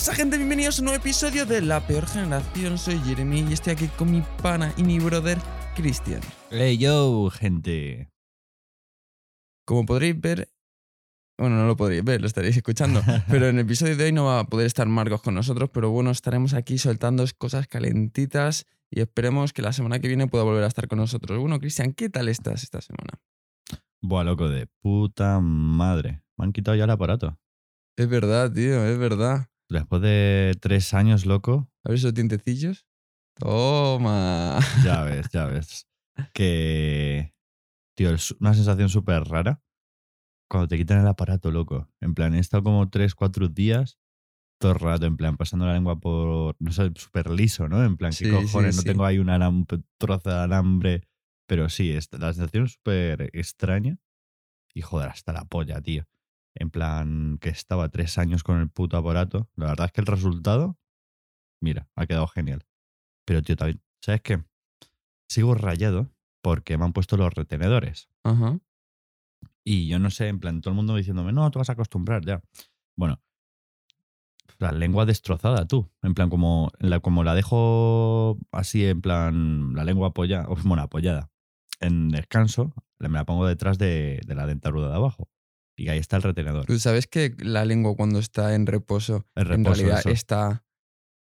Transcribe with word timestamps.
pasa, 0.00 0.14
gente? 0.14 0.38
Bienvenidos 0.38 0.78
a 0.78 0.80
un 0.80 0.84
nuevo 0.86 0.98
episodio 0.98 1.44
de 1.44 1.60
La 1.60 1.86
Peor 1.86 2.06
Generación. 2.06 2.78
Soy 2.78 2.98
Jeremy 3.00 3.40
y 3.40 3.52
estoy 3.52 3.74
aquí 3.74 3.86
con 3.88 4.10
mi 4.10 4.22
pana 4.42 4.72
y 4.78 4.82
mi 4.82 4.98
brother, 4.98 5.36
Cristian. 5.76 6.22
Hey 6.50 6.78
yo, 6.78 7.28
gente. 7.28 8.08
Como 9.66 9.84
podréis 9.84 10.18
ver, 10.18 10.48
bueno, 11.38 11.56
no 11.56 11.66
lo 11.66 11.76
podréis 11.76 12.02
ver, 12.02 12.22
lo 12.22 12.28
estaréis 12.28 12.56
escuchando, 12.56 13.02
pero 13.28 13.48
en 13.48 13.56
el 13.56 13.66
episodio 13.66 13.94
de 13.94 14.04
hoy 14.04 14.12
no 14.12 14.24
va 14.24 14.40
a 14.40 14.44
poder 14.44 14.66
estar 14.66 14.88
Marcos 14.88 15.20
con 15.20 15.34
nosotros, 15.34 15.68
pero 15.70 15.90
bueno, 15.90 16.12
estaremos 16.12 16.54
aquí 16.54 16.78
soltando 16.78 17.22
cosas 17.36 17.68
calentitas 17.68 18.64
y 18.90 19.02
esperemos 19.02 19.52
que 19.52 19.60
la 19.60 19.74
semana 19.74 19.98
que 19.98 20.08
viene 20.08 20.28
pueda 20.28 20.44
volver 20.44 20.64
a 20.64 20.68
estar 20.68 20.88
con 20.88 20.98
nosotros. 20.98 21.38
Bueno, 21.38 21.60
Cristian, 21.60 21.92
¿qué 21.92 22.08
tal 22.08 22.30
estás 22.30 22.62
esta 22.62 22.80
semana? 22.80 23.20
Buah, 24.00 24.24
loco 24.24 24.48
de 24.48 24.66
puta 24.80 25.40
madre. 25.40 26.22
Me 26.38 26.46
han 26.46 26.52
quitado 26.54 26.74
ya 26.74 26.84
el 26.84 26.90
aparato. 26.90 27.38
Es 27.98 28.08
verdad, 28.08 28.50
tío, 28.50 28.86
es 28.86 28.96
verdad. 28.96 29.49
Después 29.70 30.02
de 30.02 30.56
tres 30.60 30.92
años, 30.94 31.24
loco. 31.26 31.70
A 31.84 31.88
ver 31.90 31.98
esos 31.98 32.12
dientecillos. 32.12 32.86
Toma. 33.38 34.58
Ya 34.84 35.02
ves, 35.04 35.28
ya 35.32 35.46
ves. 35.46 35.86
Que. 36.34 37.34
Tío, 37.96 38.10
es 38.14 38.32
una 38.40 38.54
sensación 38.54 38.88
súper 38.88 39.24
rara 39.24 39.62
cuando 40.48 40.68
te 40.68 40.76
quitan 40.76 41.00
el 41.00 41.06
aparato, 41.06 41.50
loco. 41.50 41.88
En 42.00 42.14
plan, 42.14 42.34
he 42.34 42.38
estado 42.38 42.62
como 42.64 42.88
tres, 42.90 43.14
cuatro 43.14 43.48
días 43.48 43.98
todo 44.60 44.72
el 44.72 44.78
rato, 44.78 45.06
en 45.06 45.16
plan, 45.16 45.36
pasando 45.36 45.66
la 45.66 45.72
lengua 45.74 45.98
por. 46.00 46.56
No 46.58 46.72
sé, 46.72 46.90
súper 46.96 47.30
liso, 47.30 47.68
¿no? 47.68 47.82
En 47.84 47.96
plan, 47.96 48.10
¿qué 48.10 48.24
Sí, 48.26 48.30
cojones? 48.30 48.74
sí, 48.74 48.76
no 48.78 48.82
sí. 48.82 48.88
tengo 48.88 49.04
ahí 49.06 49.18
un 49.18 49.28
alam- 49.28 49.66
trozo 49.98 50.28
de 50.30 50.36
alambre. 50.36 51.08
Pero 51.46 51.68
sí, 51.68 51.90
es- 51.92 52.08
la 52.12 52.32
sensación 52.32 52.64
es 52.64 52.72
súper 52.72 53.30
extraña. 53.32 53.98
Y 54.74 54.82
joder, 54.82 55.08
hasta 55.10 55.32
la 55.32 55.44
polla, 55.44 55.80
tío. 55.80 56.04
En 56.60 56.70
plan, 56.70 57.38
que 57.40 57.48
estaba 57.48 57.88
tres 57.88 58.18
años 58.18 58.44
con 58.44 58.60
el 58.60 58.68
puto 58.68 58.98
aparato. 58.98 59.48
La 59.56 59.68
verdad 59.68 59.86
es 59.86 59.92
que 59.92 60.02
el 60.02 60.06
resultado, 60.06 60.78
mira, 61.60 61.88
ha 61.96 62.06
quedado 62.06 62.28
genial. 62.28 62.66
Pero, 63.24 63.42
tío, 63.42 63.56
también, 63.56 63.82
¿sabes 64.02 64.20
qué? 64.20 64.44
Sigo 65.26 65.54
rayado 65.54 66.12
porque 66.42 66.76
me 66.76 66.84
han 66.84 66.92
puesto 66.92 67.16
los 67.16 67.32
retenedores. 67.32 68.10
Ajá. 68.24 68.60
Y 69.64 69.88
yo 69.88 69.98
no 69.98 70.10
sé, 70.10 70.28
en 70.28 70.38
plan, 70.38 70.60
todo 70.60 70.72
el 70.72 70.76
mundo 70.76 70.94
diciéndome, 70.96 71.32
no, 71.32 71.50
te 71.50 71.58
vas 71.58 71.70
a 71.70 71.72
acostumbrar 71.72 72.24
ya. 72.26 72.42
Bueno, 72.94 73.22
la 74.58 74.72
lengua 74.72 75.06
destrozada, 75.06 75.66
tú. 75.66 75.90
En 76.02 76.12
plan, 76.12 76.28
como 76.28 76.70
la, 76.78 77.00
como 77.00 77.24
la 77.24 77.34
dejo 77.34 78.38
así, 78.52 78.84
en 78.84 79.00
plan, 79.00 79.74
la 79.74 79.84
lengua 79.84 80.08
apoyada, 80.08 80.46
bueno, 80.64 80.82
apoyada, 80.82 81.30
en 81.80 82.10
descanso, 82.10 82.74
me 82.98 83.08
la 83.08 83.24
pongo 83.24 83.46
detrás 83.46 83.78
de, 83.78 84.20
de 84.26 84.34
la 84.34 84.46
dentadura 84.46 84.88
de 84.88 84.96
abajo. 84.96 85.30
Y 85.80 85.88
ahí 85.88 85.98
está 85.98 86.16
el 86.16 86.22
retenedor. 86.22 86.66
¿Tú 86.66 86.78
sabes 86.78 87.06
que 87.06 87.34
la 87.38 87.64
lengua 87.64 87.96
cuando 87.96 88.18
está 88.18 88.54
en 88.54 88.66
reposo, 88.66 89.24
El 89.34 89.50
en 89.50 89.64
realidad 89.64 90.00
eso. 90.00 90.10
está 90.10 90.66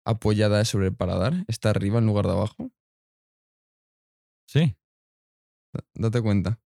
apoyada 0.05 0.65
sobre 0.65 0.89
el 0.89 0.97
paladar? 0.97 1.45
¿Está 1.47 1.71
arriba 1.71 2.01
en 2.01 2.07
lugar 2.07 2.27
de 2.27 2.33
abajo? 2.33 2.73
Sí, 4.49 4.75
Date 5.95 6.21
cuenta. 6.23 6.59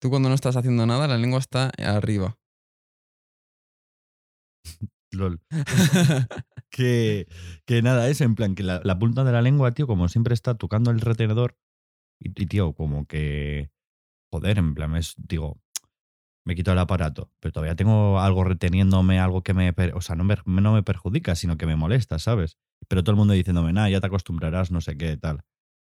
Tú 0.00 0.08
cuando 0.08 0.30
no 0.30 0.34
estás 0.34 0.56
haciendo 0.56 0.86
nada, 0.86 1.06
la 1.06 1.18
lengua 1.18 1.40
está 1.40 1.70
arriba. 1.78 2.38
lol. 5.12 5.42
que, 6.70 7.28
que 7.66 7.82
nada, 7.82 8.08
es 8.08 8.22
en 8.22 8.34
plan 8.34 8.54
que 8.54 8.62
la, 8.62 8.80
la 8.82 8.98
punta 8.98 9.24
de 9.24 9.32
la 9.32 9.42
lengua, 9.42 9.74
tío, 9.74 9.86
como 9.86 10.08
siempre 10.08 10.32
está 10.32 10.54
tocando 10.54 10.90
el 10.90 11.02
retenedor. 11.02 11.58
Y, 12.18 12.30
y, 12.30 12.46
tío, 12.46 12.72
como 12.72 13.06
que. 13.06 13.70
Joder, 14.32 14.56
en 14.56 14.74
plan, 14.74 14.96
es, 14.96 15.14
digo, 15.18 15.60
me 16.46 16.54
quito 16.54 16.72
el 16.72 16.78
aparato, 16.78 17.30
pero 17.40 17.52
todavía 17.52 17.74
tengo 17.76 18.20
algo 18.20 18.44
reteniéndome, 18.44 19.18
algo 19.18 19.42
que 19.42 19.52
me. 19.52 19.74
O 19.94 20.00
sea, 20.00 20.16
no 20.16 20.24
me, 20.24 20.36
no 20.46 20.72
me 20.72 20.82
perjudica, 20.82 21.34
sino 21.34 21.58
que 21.58 21.66
me 21.66 21.76
molesta, 21.76 22.18
¿sabes? 22.18 22.56
Pero 22.88 23.02
todo 23.02 23.10
el 23.12 23.16
mundo 23.18 23.34
diciéndome, 23.34 23.72
nada, 23.72 23.90
ya 23.90 24.00
te 24.00 24.06
acostumbrarás, 24.06 24.70
no 24.70 24.80
sé 24.80 24.96
qué, 24.96 25.16
tal. 25.16 25.42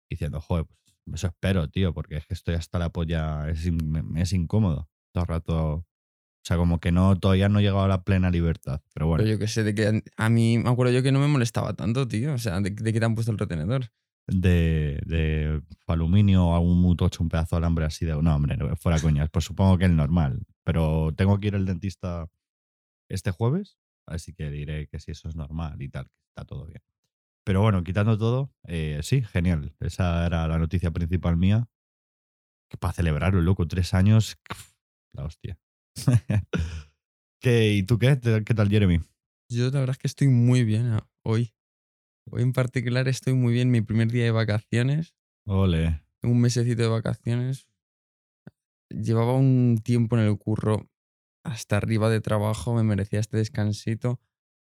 Diciendo, 0.09 0.41
joder, 0.41 0.67
pues 0.67 0.81
eso 1.21 1.27
espero, 1.27 1.69
tío, 1.69 1.93
porque 1.93 2.17
es 2.17 2.27
que 2.27 2.35
estoy 2.35 2.55
hasta 2.55 2.79
la 2.79 2.91
polla, 2.91 3.49
es, 3.51 3.69
es 4.17 4.33
incómodo. 4.33 4.89
Todo 5.13 5.25
el 5.25 5.29
rato. 5.29 5.73
O 5.75 6.45
sea, 6.45 6.57
como 6.57 6.81
que 6.81 6.91
no, 6.93 7.17
todavía 7.19 7.49
no 7.49 7.59
he 7.59 7.63
llegado 7.63 7.83
a 7.83 7.89
la 7.89 8.03
plena 8.03 8.31
libertad. 8.31 8.81
Pero 8.95 9.07
bueno. 9.07 9.23
Pero 9.25 9.35
yo 9.35 9.39
que 9.39 9.49
sé, 9.49 9.63
de 9.65 9.75
que 9.75 10.03
a- 10.17 10.29
mí 10.29 10.59
me 10.59 10.71
acuerdo 10.71 10.93
yo 10.93 11.03
que 11.03 11.13
no 11.13 11.19
me 11.21 11.29
molestaba 11.29 11.75
tanto, 11.75 12.07
tío. 12.09 12.35
O 12.35 12.39
sea, 12.39 12.61
de, 12.61 12.71
de 12.71 12.93
que 12.93 12.99
te 13.01 13.05
han 13.07 13.15
puesto 13.15 13.31
el 13.33 13.39
retenedor. 13.39 13.91
de, 14.29 15.01
de 15.07 15.63
aluminio 15.87 16.47
o 16.47 16.55
algún 16.55 16.81
muy 16.81 16.97
tocho, 16.97 17.23
un 17.23 17.29
pedazo 17.29 17.57
de 17.57 17.59
alambre 17.59 17.85
así 17.85 18.05
de. 18.07 18.21
No, 18.21 18.35
hombre, 18.35 18.57
fuera 18.77 18.99
coñas. 19.01 19.29
Pues 19.31 19.45
supongo 19.45 19.79
que 19.79 19.85
es 19.85 19.91
normal. 19.91 20.43
Pero 20.65 21.13
tengo 21.17 21.39
que 21.41 21.49
ir 21.49 21.55
al 21.57 21.67
dentista 21.67 22.29
este 23.09 23.31
jueves, 23.31 23.79
así 24.07 24.33
que 24.33 24.51
diré 24.51 24.87
que 24.89 25.01
si 25.01 25.11
eso 25.11 25.29
es 25.29 25.37
normal 25.37 25.81
y 25.83 25.89
tal, 25.89 26.07
que 26.07 26.29
está 26.29 26.45
todo 26.45 26.67
bien. 26.67 26.83
Pero 27.45 27.61
bueno, 27.61 27.83
quitando 27.83 28.17
todo, 28.17 28.53
eh, 28.69 29.01
sí, 29.03 29.23
genial. 29.23 29.75
Esa 29.81 30.27
era 30.27 30.47
la 30.47 30.59
noticia 30.59 30.91
principal 30.91 31.37
mía. 31.37 31.69
Que 32.71 32.79
para 32.79 32.93
celebrarlo, 32.95 33.43
loco, 33.43 33.67
tres 33.67 33.95
años, 33.95 34.39
la 35.13 35.25
hostia. 35.25 35.59
¿Qué, 37.41 37.75
¿Y 37.75 37.83
tú 37.83 37.99
qué? 37.99 38.19
¿Qué 38.47 38.55
tal, 38.55 38.69
Jeremy? 38.69 39.01
Yo 39.51 39.65
la 39.65 39.81
verdad 39.81 39.91
es 39.91 39.99
que 39.99 40.07
estoy 40.07 40.29
muy 40.29 40.65
bien 40.65 40.93
ah, 40.93 41.07
hoy. 41.25 41.53
Hoy 42.31 42.43
en 42.43 42.53
particular 42.53 43.09
estoy 43.09 43.35
muy 43.35 43.53
bien. 43.53 43.71
Mi 43.71 43.81
primer 43.81 44.11
día 44.11 44.25
de 44.25 44.31
vacaciones. 44.31 45.15
Ole. 45.45 46.01
un 46.23 46.41
mesecito 46.41 46.83
de 46.83 46.89
vacaciones. 46.89 47.67
Llevaba 48.93 49.35
un 49.35 49.81
tiempo 49.83 50.17
en 50.17 50.25
el 50.25 50.39
curro 50.39 50.89
hasta 51.45 51.77
arriba 51.77 52.09
de 52.11 52.21
trabajo, 52.21 52.75
me 52.75 52.83
merecía 52.83 53.21
este 53.21 53.37
descansito. 53.37 54.21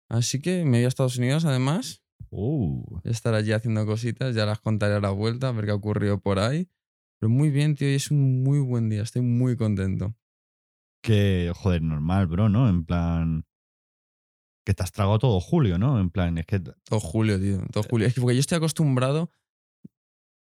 Así 0.09 0.41
que 0.41 0.65
me 0.65 0.79
voy 0.79 0.85
a 0.85 0.89
Estados 0.89 1.19
Unidos 1.19 1.45
además. 1.45 2.03
Uh. 2.31 3.01
Estar 3.05 3.35
allí 3.35 3.53
haciendo 3.53 3.87
cositas, 3.87 4.35
ya 4.35 4.47
las 4.47 4.61
contaré 4.61 4.95
a 4.95 5.01
la 5.01 5.11
vuelta, 5.11 5.49
a 5.49 5.53
ver 5.53 5.67
qué 5.67 5.71
ha 5.71 5.75
ocurrido 5.75 6.21
por 6.21 6.39
ahí. 6.39 6.69
Pero 7.19 7.31
muy 7.31 7.51
bien, 7.51 7.75
tío, 7.75 7.91
y 7.91 7.95
es 7.95 8.11
un 8.11 8.43
muy 8.43 8.59
buen 8.59 8.89
día, 8.89 9.03
estoy 9.03 9.23
muy 9.23 9.57
contento. 9.57 10.15
que, 11.03 11.53
joder, 11.55 11.83
normal, 11.83 12.27
bro, 12.27 12.49
¿no? 12.49 12.69
En 12.69 12.85
plan. 12.85 13.45
Que 14.65 14.75
te 14.75 14.83
has 14.83 14.91
tragado 14.91 15.21
todo 15.21 15.41
julio, 15.41 15.79
¿no? 15.79 16.01
En 16.01 16.11
plan, 16.11 16.37
es 16.39 16.47
que. 16.47 16.59
Todo 16.59 17.01
julio, 17.01 17.41
tío, 17.41 17.63
todo 17.73 17.85
julio. 17.85 18.09
Es 18.09 18.15
que 18.15 18.21
porque 18.21 18.35
yo 18.35 18.41
estoy 18.41 18.57
acostumbrado 18.57 19.31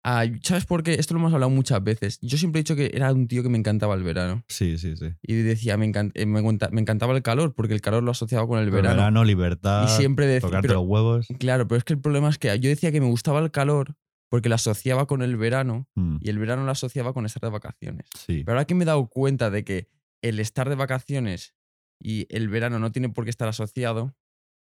a... 0.04 0.26
¿Sabes 0.42 0.66
por 0.66 0.84
qué? 0.84 0.96
Esto 0.96 1.14
lo 1.14 1.20
hemos 1.22 1.34
hablado 1.34 1.50
muchas 1.50 1.84
veces. 1.84 2.20
Yo 2.22 2.38
siempre 2.38 2.60
he 2.60 2.64
dicho 2.64 2.76
que 2.76 2.92
era 2.94 3.12
un 3.14 3.28
tío 3.28 3.42
que 3.44 3.50
me 3.50 3.58
encantaba 3.58 3.96
el 3.96 4.04
verano. 4.04 4.44
Sí, 4.48 4.78
sí, 4.78 4.96
sí. 4.98 5.08
Y 5.22 5.34
decía, 5.36 5.78
me, 5.78 5.88
encant- 5.92 6.12
eh, 6.16 6.26
me, 6.26 6.40
encantaba 6.82 7.16
el 7.16 7.22
calor, 7.24 7.54
porque 7.56 7.74
el 7.74 7.82
calor 7.82 8.04
lo 8.04 8.12
asociaba 8.12 8.46
con 8.48 8.60
el 8.60 8.66
Pero 8.72 8.84
verano. 8.84 9.24
libertad. 9.24 9.86
Y 9.86 9.90
siempre 9.98 10.28
decía, 10.28 10.48
Tocarte 10.50 10.68
pero- 10.68 10.82
los 10.82 10.90
huevos. 10.90 11.28
Claro, 11.40 11.68
pero 11.68 11.78
es 11.78 11.84
que 11.84 11.94
el 11.94 12.00
problema 12.02 12.30
es 12.30 12.38
que 12.38 12.48
yo 12.60 12.70
decía 12.70 12.92
que 12.92 13.00
me 13.02 13.08
gustaba 13.08 13.40
el 13.40 13.52
calor 13.52 13.96
porque 14.30 14.50
lo 14.50 14.56
asociaba 14.56 15.06
con 15.06 15.22
el 15.22 15.38
verano 15.38 15.88
Mm, 15.96 16.18
y 16.22 16.30
el 16.30 16.40
verano 16.40 16.66
lo 16.66 16.72
asociaba 16.72 17.14
con 17.14 17.26
estar 17.26 17.42
de 17.42 17.50
vacaciones. 17.50 18.08
sí. 18.18 18.44
Pero 18.44 18.58
ahora 18.58 18.66
que 18.66 18.74
me 18.76 18.84
he 18.84 18.88
dado 18.88 19.08
cuenta 19.08 19.50
de 19.52 19.64
que 19.64 19.88
el 20.24 20.40
estar 20.40 20.68
de 20.70 20.76
vacaciones 20.76 21.54
y 22.02 22.26
el 22.36 22.50
verano 22.50 22.80
no 22.80 22.92
tiene 22.92 23.10
por 23.10 23.24
qué 23.26 23.30
estar 23.30 23.48
asociado, 23.48 24.16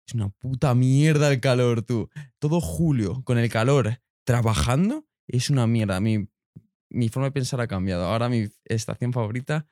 es 0.07 0.15
una 0.15 0.29
puta 0.29 0.75
mierda 0.75 1.33
el 1.33 1.41
calor, 1.41 1.83
tú. 1.83 2.11
Todo 2.39 2.61
julio 2.61 3.23
con 3.25 3.39
el 3.39 3.49
calor 3.49 4.01
trabajando 4.25 5.07
es 5.33 5.51
una 5.51 5.67
mierda. 5.67 6.01
Mi, 6.01 6.29
mi 6.91 7.09
forma 7.09 7.27
de 7.29 7.33
pensar 7.33 7.61
ha 7.61 7.67
cambiado. 7.67 8.05
Ahora 8.07 8.29
mi 8.29 8.49
estación 8.65 9.13
favorita 9.13 9.67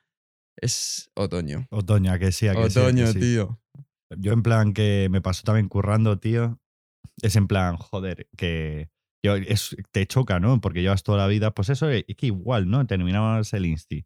es 0.57 1.09
otoño. 1.15 1.67
Otoño, 1.71 2.11
¿a 2.11 2.19
que 2.19 2.31
sí, 2.31 2.47
a 2.47 2.53
que 2.53 2.69
sí, 2.69 2.79
a 2.79 2.83
que 2.83 2.87
Otoño, 2.89 3.07
sí. 3.07 3.19
tío. 3.19 3.61
Yo, 4.17 4.33
en 4.33 4.43
plan, 4.43 4.73
que 4.73 5.07
me 5.09 5.21
pasó 5.21 5.43
también 5.43 5.69
currando, 5.69 6.19
tío. 6.19 6.59
Es 7.21 7.35
en 7.35 7.47
plan, 7.47 7.77
joder, 7.77 8.27
que. 8.37 8.89
Yo, 9.23 9.35
es, 9.35 9.75
te 9.91 10.07
choca, 10.07 10.39
¿no? 10.39 10.59
Porque 10.61 10.81
llevas 10.81 11.03
toda 11.03 11.19
la 11.19 11.27
vida. 11.27 11.51
Pues 11.53 11.69
eso 11.69 11.89
es 11.89 12.03
que 12.17 12.25
igual, 12.25 12.69
¿no? 12.69 12.85
Terminabas 12.87 13.53
el 13.53 13.67
Insti, 13.67 14.05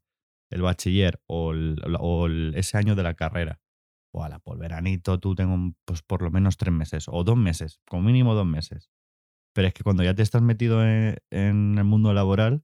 el 0.52 0.62
bachiller 0.62 1.22
o, 1.26 1.54
el- 1.54 1.82
o 2.00 2.26
el- 2.28 2.54
ese 2.56 2.78
año 2.78 2.96
de 2.96 3.04
la 3.04 3.14
carrera. 3.14 3.62
O 4.14 4.24
a 4.24 4.30
la 4.30 4.40
por 4.40 4.58
veranito, 4.58 5.20
tú 5.20 5.34
tengo 5.36 5.74
pues 5.86 6.02
por 6.02 6.22
lo 6.22 6.32
menos 6.32 6.58
tres 6.58 6.74
meses 6.74 7.06
o 7.08 7.24
dos 7.24 7.38
meses, 7.38 7.80
como 7.88 8.04
mínimo 8.04 8.34
dos 8.36 8.46
meses. 8.46 8.90
Pero 9.56 9.70
es 9.70 9.74
que 9.74 9.84
cuando 9.84 10.04
ya 10.04 10.14
te 10.14 10.22
estás 10.22 10.42
metido 10.42 10.84
en, 10.86 11.16
en 11.32 11.78
el 11.78 11.84
mundo 11.86 12.14
laboral, 12.14 12.64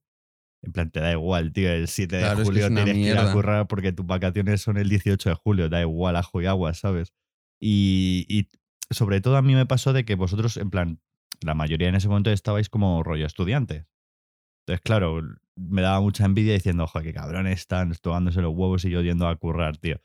en 0.61 0.73
plan, 0.73 0.91
te 0.91 0.99
da 0.99 1.11
igual, 1.13 1.53
tío. 1.53 1.71
El 1.71 1.87
7 1.87 2.17
de 2.17 2.21
Claro, 2.23 2.37
que 2.39 2.43
julio 2.43 2.65
es 2.65 2.69
una 2.71 2.83
tienes 2.83 3.01
que 3.01 3.09
ir 3.09 3.17
a 3.17 3.21
mierda. 3.21 3.33
currar 3.33 3.67
porque 3.67 3.93
tus 3.93 4.05
vacaciones 4.05 4.61
son 4.61 4.75
el 4.77 4.89
18 4.89 5.29
de 5.29 5.35
julio. 5.35 5.69
Da 5.69 5.79
igual, 5.81 6.17
ajo 6.17 6.41
y 6.41 6.45
agua, 6.47 6.73
¿sabes? 6.73 7.13
Y, 7.61 8.25
y 8.29 8.49
sobre 8.93 9.21
todo 9.21 9.37
a 9.37 9.41
mí 9.41 9.55
me 9.55 9.65
pasó 9.65 9.93
de 9.93 10.03
que 10.03 10.15
vosotros, 10.15 10.57
en 10.57 10.69
plan, 10.69 10.99
la 11.41 11.53
mayoría 11.55 11.87
en 11.87 11.95
ese 11.95 12.09
momento 12.09 12.29
estabais 12.29 12.69
como 12.69 13.01
rollo 13.03 13.25
estudiantes. 13.25 13.85
Entonces, 14.67 14.81
claro, 14.83 15.21
me 15.55 15.81
daba 15.81 16.01
mucha 16.01 16.25
envidia 16.25 16.53
diciendo, 16.53 16.83
ojo, 16.83 17.01
qué 17.01 17.13
cabrones 17.13 17.57
están 17.59 17.93
tomándose 18.01 18.41
los 18.41 18.53
huevos 18.53 18.83
y 18.85 18.89
yo 18.91 19.01
yendo 19.01 19.27
a 19.27 19.35
currar, 19.37 19.77
tío. 19.77 19.95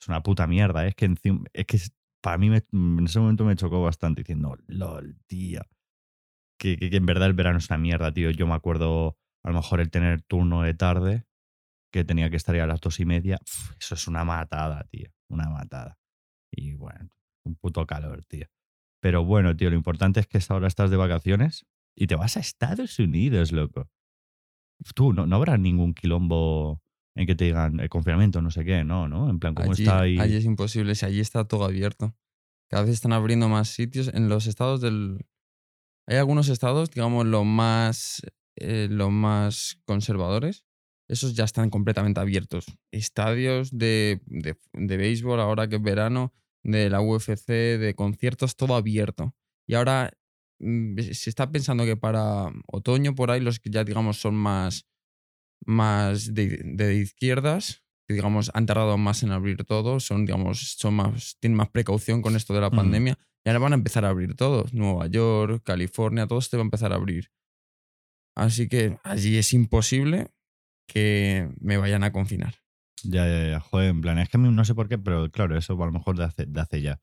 Es 0.00 0.08
una 0.08 0.22
puta 0.22 0.46
mierda. 0.46 0.84
¿eh? 0.84 0.90
Es 0.90 0.94
que 0.94 1.06
encima, 1.06 1.44
es 1.52 1.64
que 1.66 1.78
para 2.20 2.36
mí 2.38 2.50
me- 2.50 2.64
en 2.72 3.04
ese 3.04 3.18
momento 3.18 3.44
me 3.44 3.56
chocó 3.56 3.82
bastante 3.82 4.20
diciendo, 4.20 4.56
lol, 4.66 5.16
tío. 5.26 5.62
Que, 6.58 6.76
que- 6.76 6.90
que 6.90 6.96
en 6.96 7.06
verdad 7.06 7.26
el 7.28 7.34
verano 7.34 7.58
es 7.58 7.68
una 7.70 7.78
mierda, 7.78 8.12
tío. 8.12 8.30
Yo 8.30 8.46
me 8.46 8.54
acuerdo 8.54 9.16
a 9.42 9.50
lo 9.50 9.56
mejor 9.56 9.80
el 9.80 9.90
tener 9.90 10.22
turno 10.22 10.62
de 10.62 10.74
tarde, 10.74 11.24
que 11.92 12.04
tenía 12.04 12.30
que 12.30 12.36
estar 12.36 12.54
ya 12.56 12.64
a 12.64 12.66
las 12.66 12.80
dos 12.80 12.98
y 13.00 13.04
media. 13.04 13.38
Uf, 13.42 13.72
eso 13.78 13.94
es 13.94 14.08
una 14.08 14.24
matada, 14.24 14.84
tío. 14.90 15.10
Una 15.28 15.48
matada. 15.50 15.98
Y 16.50 16.74
bueno, 16.74 17.10
Un 17.44 17.56
puto 17.56 17.86
calor, 17.86 18.24
tío. 18.24 18.46
Pero 19.02 19.22
bueno, 19.24 19.54
tío, 19.54 19.68
lo 19.68 19.76
importante 19.76 20.18
es 20.20 20.26
que 20.26 20.38
ahora 20.48 20.66
estás 20.66 20.90
de 20.90 20.96
vacaciones 20.96 21.66
y 21.94 22.06
te 22.06 22.14
vas 22.16 22.36
a 22.36 22.40
Estados 22.40 22.98
Unidos, 22.98 23.52
loco. 23.52 23.90
Tú, 24.94 25.12
no, 25.12 25.26
no 25.26 25.36
habrá 25.36 25.56
ningún 25.58 25.94
quilombo 25.94 26.82
en 27.16 27.26
que 27.26 27.34
te 27.34 27.44
digan 27.44 27.80
el 27.80 27.88
confinamiento, 27.88 28.40
no 28.42 28.50
sé 28.50 28.64
qué, 28.64 28.82
no, 28.82 29.08
¿no? 29.08 29.28
En 29.30 29.38
plan, 29.38 29.54
¿cómo 29.54 29.72
allí, 29.72 29.82
está 29.82 30.00
ahí? 30.00 30.18
allí 30.18 30.36
es 30.36 30.44
imposible, 30.44 30.94
si 30.94 31.06
allí 31.06 31.20
está 31.20 31.46
todo 31.46 31.64
abierto. 31.64 32.16
Cada 32.70 32.84
vez 32.84 32.92
están 32.94 33.12
abriendo 33.12 33.48
más 33.48 33.68
sitios. 33.68 34.08
En 34.08 34.28
los 34.28 34.46
estados 34.46 34.80
del. 34.80 35.26
Hay 36.06 36.16
algunos 36.16 36.48
estados, 36.48 36.90
digamos, 36.90 37.26
los 37.26 37.44
más, 37.44 38.22
eh, 38.56 38.88
los 38.90 39.10
más 39.10 39.80
conservadores. 39.84 40.64
Esos 41.08 41.34
ya 41.34 41.44
están 41.44 41.70
completamente 41.70 42.20
abiertos. 42.20 42.66
Estadios 42.90 43.70
de, 43.76 44.20
de, 44.26 44.56
de 44.72 44.96
béisbol, 44.96 45.40
ahora 45.40 45.68
que 45.68 45.76
es 45.76 45.82
verano, 45.82 46.32
de 46.62 46.88
la 46.90 47.00
UFC, 47.00 47.46
de 47.78 47.94
conciertos, 47.94 48.56
todo 48.56 48.74
abierto. 48.74 49.34
Y 49.66 49.74
ahora 49.74 50.12
mm, 50.60 50.98
se 51.12 51.30
está 51.30 51.50
pensando 51.50 51.84
que 51.84 51.96
para 51.96 52.50
otoño, 52.66 53.14
por 53.14 53.30
ahí, 53.30 53.40
los 53.40 53.60
que 53.60 53.70
ya, 53.70 53.84
digamos, 53.84 54.18
son 54.18 54.34
más, 54.34 54.86
más 55.66 56.34
de, 56.34 56.60
de 56.64 56.94
izquierdas, 56.96 57.82
que 58.06 58.14
digamos 58.14 58.50
han 58.54 58.66
tardado 58.66 58.98
más 58.98 59.22
en 59.22 59.30
abrir 59.32 59.64
todo, 59.64 59.98
son 60.00 60.26
digamos 60.26 60.74
son 60.78 60.94
más 60.94 61.36
tienen 61.40 61.56
más 61.56 61.70
precaución 61.70 62.20
con 62.20 62.36
esto 62.36 62.52
de 62.52 62.60
la 62.60 62.68
Mm. 62.68 62.76
pandemia 62.76 63.18
y 63.44 63.48
ahora 63.50 63.58
van 63.60 63.72
a 63.72 63.76
empezar 63.76 64.04
a 64.04 64.08
abrir 64.08 64.34
todos, 64.36 64.72
Nueva 64.74 65.06
York, 65.06 65.62
California, 65.64 66.26
todo 66.26 66.38
esto 66.38 66.56
va 66.56 66.62
a 66.62 66.64
empezar 66.64 66.92
a 66.92 66.96
abrir. 66.96 67.30
Así 68.36 68.68
que 68.68 68.98
allí 69.04 69.36
es 69.36 69.52
imposible 69.52 70.28
que 70.88 71.50
me 71.60 71.76
vayan 71.76 72.04
a 72.04 72.12
confinar. 72.12 72.56
Ya, 73.04 73.26
ya, 73.26 73.48
ya. 73.50 73.60
Joder, 73.60 73.90
en 73.90 74.00
plan, 74.00 74.18
es 74.18 74.28
que 74.28 74.38
no 74.38 74.64
sé 74.64 74.74
por 74.74 74.88
qué, 74.88 74.98
pero 74.98 75.30
claro, 75.30 75.56
eso 75.56 75.80
a 75.82 75.86
lo 75.86 75.92
mejor 75.92 76.16
de 76.16 76.24
hace, 76.24 76.46
de 76.46 76.60
hace 76.60 76.80
ya. 76.82 77.00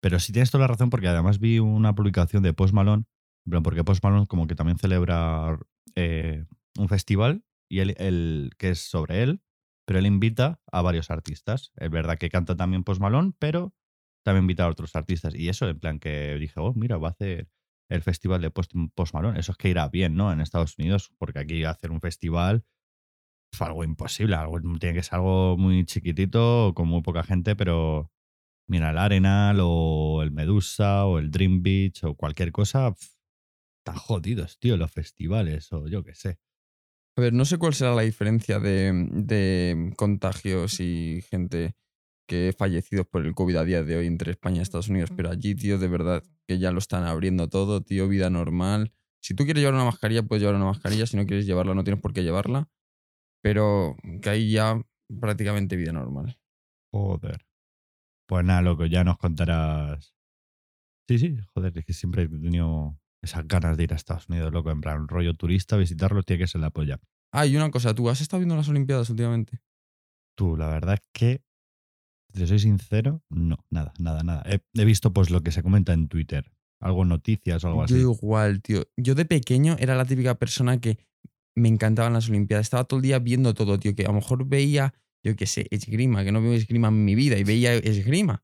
Pero 0.00 0.18
sí 0.18 0.32
tienes 0.32 0.50
toda 0.50 0.62
la 0.62 0.68
razón, 0.68 0.90
porque 0.90 1.08
además 1.08 1.38
vi 1.38 1.58
una 1.58 1.94
publicación 1.94 2.42
de 2.42 2.52
Post 2.52 2.74
Malone, 2.74 3.04
en 3.46 3.50
plan, 3.50 3.62
porque 3.62 3.84
Post 3.84 4.02
Malone 4.04 4.26
como 4.26 4.46
que 4.46 4.54
también 4.54 4.78
celebra 4.78 5.58
eh, 5.96 6.44
un 6.78 6.88
festival 6.88 7.44
y 7.70 7.80
él- 7.80 8.50
que 8.58 8.70
es 8.70 8.80
sobre 8.80 9.22
él, 9.22 9.42
pero 9.86 9.98
él 9.98 10.06
invita 10.06 10.60
a 10.70 10.82
varios 10.82 11.10
artistas. 11.10 11.72
Es 11.76 11.90
verdad 11.90 12.18
que 12.18 12.30
canta 12.30 12.56
también 12.56 12.84
Post 12.84 13.00
Malone, 13.00 13.32
pero 13.38 13.74
también 14.22 14.44
invita 14.44 14.64
a 14.64 14.68
otros 14.68 14.94
artistas. 14.96 15.34
Y 15.34 15.48
eso, 15.48 15.68
en 15.68 15.78
plan, 15.78 15.98
que 15.98 16.36
dije, 16.38 16.54
oh, 16.56 16.72
mira, 16.74 16.96
va 16.98 17.08
a 17.08 17.10
hacer 17.12 17.48
el 17.88 18.02
festival 18.02 18.40
de 18.40 18.50
Post, 18.50 18.72
Post 18.94 19.14
Malone. 19.14 19.38
Eso 19.38 19.52
es 19.52 19.58
que 19.58 19.68
irá 19.68 19.88
bien, 19.88 20.14
¿no? 20.14 20.32
En 20.32 20.40
Estados 20.40 20.78
Unidos, 20.78 21.12
porque 21.18 21.40
aquí 21.40 21.64
hacer 21.64 21.90
un 21.90 22.00
festival 22.00 22.64
fue 23.52 23.66
algo 23.66 23.84
imposible. 23.84 24.36
Algo, 24.36 24.60
tiene 24.78 24.94
que 24.94 25.02
ser 25.02 25.16
algo 25.16 25.56
muy 25.58 25.84
chiquitito, 25.84 26.72
con 26.74 26.88
muy 26.88 27.02
poca 27.02 27.22
gente, 27.22 27.56
pero 27.56 28.10
mira, 28.68 28.90
el 28.90 28.98
Arenal 28.98 29.58
o 29.60 30.22
el 30.22 30.30
Medusa 30.30 31.06
o 31.06 31.18
el 31.18 31.30
Dream 31.30 31.62
Beach 31.62 32.04
o 32.04 32.14
cualquier 32.14 32.52
cosa, 32.52 32.94
están 33.80 33.96
jodidos, 33.96 34.58
tío, 34.58 34.76
los 34.76 34.90
festivales 34.90 35.72
o 35.72 35.88
yo 35.88 36.02
qué 36.02 36.14
sé. 36.14 36.38
A 37.16 37.20
ver, 37.20 37.34
no 37.34 37.44
sé 37.44 37.58
cuál 37.58 37.74
será 37.74 37.94
la 37.94 38.02
diferencia 38.02 38.58
de, 38.58 38.90
de 39.12 39.92
contagios 39.96 40.80
y 40.80 41.20
gente 41.28 41.74
que 42.26 42.48
ha 42.48 42.52
fallecido 42.52 43.04
por 43.04 43.26
el 43.26 43.34
COVID 43.34 43.56
a 43.56 43.64
día 43.64 43.82
de 43.82 43.96
hoy 43.96 44.06
entre 44.06 44.32
España 44.32 44.58
y 44.58 44.62
Estados 44.62 44.88
Unidos, 44.88 45.10
pero 45.16 45.30
allí, 45.30 45.54
tío, 45.54 45.78
de 45.78 45.88
verdad 45.88 46.22
que 46.46 46.58
ya 46.58 46.72
lo 46.72 46.78
están 46.78 47.04
abriendo 47.04 47.48
todo, 47.48 47.82
tío, 47.82 48.08
vida 48.08 48.30
normal. 48.30 48.92
Si 49.20 49.34
tú 49.34 49.44
quieres 49.44 49.60
llevar 49.60 49.74
una 49.74 49.84
mascarilla, 49.84 50.22
puedes 50.22 50.40
llevar 50.42 50.56
una 50.56 50.66
mascarilla, 50.66 51.06
si 51.06 51.16
no 51.16 51.26
quieres 51.26 51.46
llevarla, 51.46 51.74
no 51.74 51.84
tienes 51.84 52.00
por 52.00 52.12
qué 52.12 52.22
llevarla, 52.22 52.68
pero 53.42 53.96
que 54.20 54.30
hay 54.30 54.50
ya 54.50 54.80
prácticamente 55.20 55.76
vida 55.76 55.92
normal. 55.92 56.38
Joder. 56.92 57.46
Pues 58.26 58.44
nada, 58.44 58.62
loco, 58.62 58.86
ya 58.86 59.04
nos 59.04 59.18
contarás. 59.18 60.14
Sí, 61.08 61.18
sí, 61.18 61.36
joder, 61.54 61.76
es 61.76 61.84
que 61.84 61.92
siempre 61.92 62.22
he 62.22 62.28
tenido 62.28 62.98
esas 63.22 63.46
ganas 63.46 63.76
de 63.76 63.84
ir 63.84 63.92
a 63.92 63.96
Estados 63.96 64.28
Unidos, 64.28 64.52
loco, 64.52 64.70
en 64.70 64.80
plan, 64.80 65.08
rollo 65.08 65.34
turista, 65.34 65.76
visitarlo, 65.76 66.22
tiene 66.22 66.42
que 66.42 66.48
ser 66.48 66.60
la 66.60 66.70
polla. 66.70 66.98
Ah, 67.32 67.46
y 67.46 67.56
una 67.56 67.70
cosa, 67.70 67.94
¿tú 67.94 68.08
has 68.08 68.20
estado 68.20 68.40
viendo 68.40 68.56
las 68.56 68.68
Olimpiadas 68.68 69.08
últimamente? 69.10 69.60
Tú, 70.36 70.56
la 70.56 70.68
verdad 70.68 70.94
es 70.94 71.08
que, 71.12 71.42
te 72.32 72.46
soy 72.46 72.58
sincero, 72.58 73.22
no, 73.30 73.64
nada, 73.70 73.92
nada, 73.98 74.22
nada. 74.22 74.42
He, 74.46 74.60
he 74.80 74.84
visto 74.84 75.12
pues 75.12 75.30
lo 75.30 75.42
que 75.42 75.52
se 75.52 75.62
comenta 75.62 75.92
en 75.92 76.08
Twitter, 76.08 76.50
algo 76.80 77.04
noticias 77.04 77.62
o 77.64 77.68
algo 77.68 77.86
Yo 77.86 77.96
así. 77.96 78.00
igual, 78.00 78.62
tío. 78.62 78.84
Yo 78.96 79.14
de 79.14 79.24
pequeño 79.24 79.76
era 79.78 79.94
la 79.94 80.04
típica 80.04 80.34
persona 80.36 80.80
que 80.80 80.98
me 81.54 81.68
encantaban 81.68 82.12
las 82.14 82.28
Olimpiadas. 82.28 82.66
Estaba 82.66 82.84
todo 82.84 82.98
el 82.98 83.02
día 83.04 83.18
viendo 83.18 83.54
todo, 83.54 83.78
tío. 83.78 83.94
Que 83.94 84.04
a 84.04 84.08
lo 84.08 84.14
mejor 84.14 84.46
veía, 84.46 84.94
yo 85.22 85.36
qué 85.36 85.46
sé, 85.46 85.66
esgrima, 85.70 86.24
que 86.24 86.32
no 86.32 86.40
veo 86.42 86.52
esgrima 86.54 86.88
en 86.88 87.04
mi 87.04 87.14
vida, 87.14 87.38
y 87.38 87.44
veía 87.44 87.74
esgrima. 87.74 88.42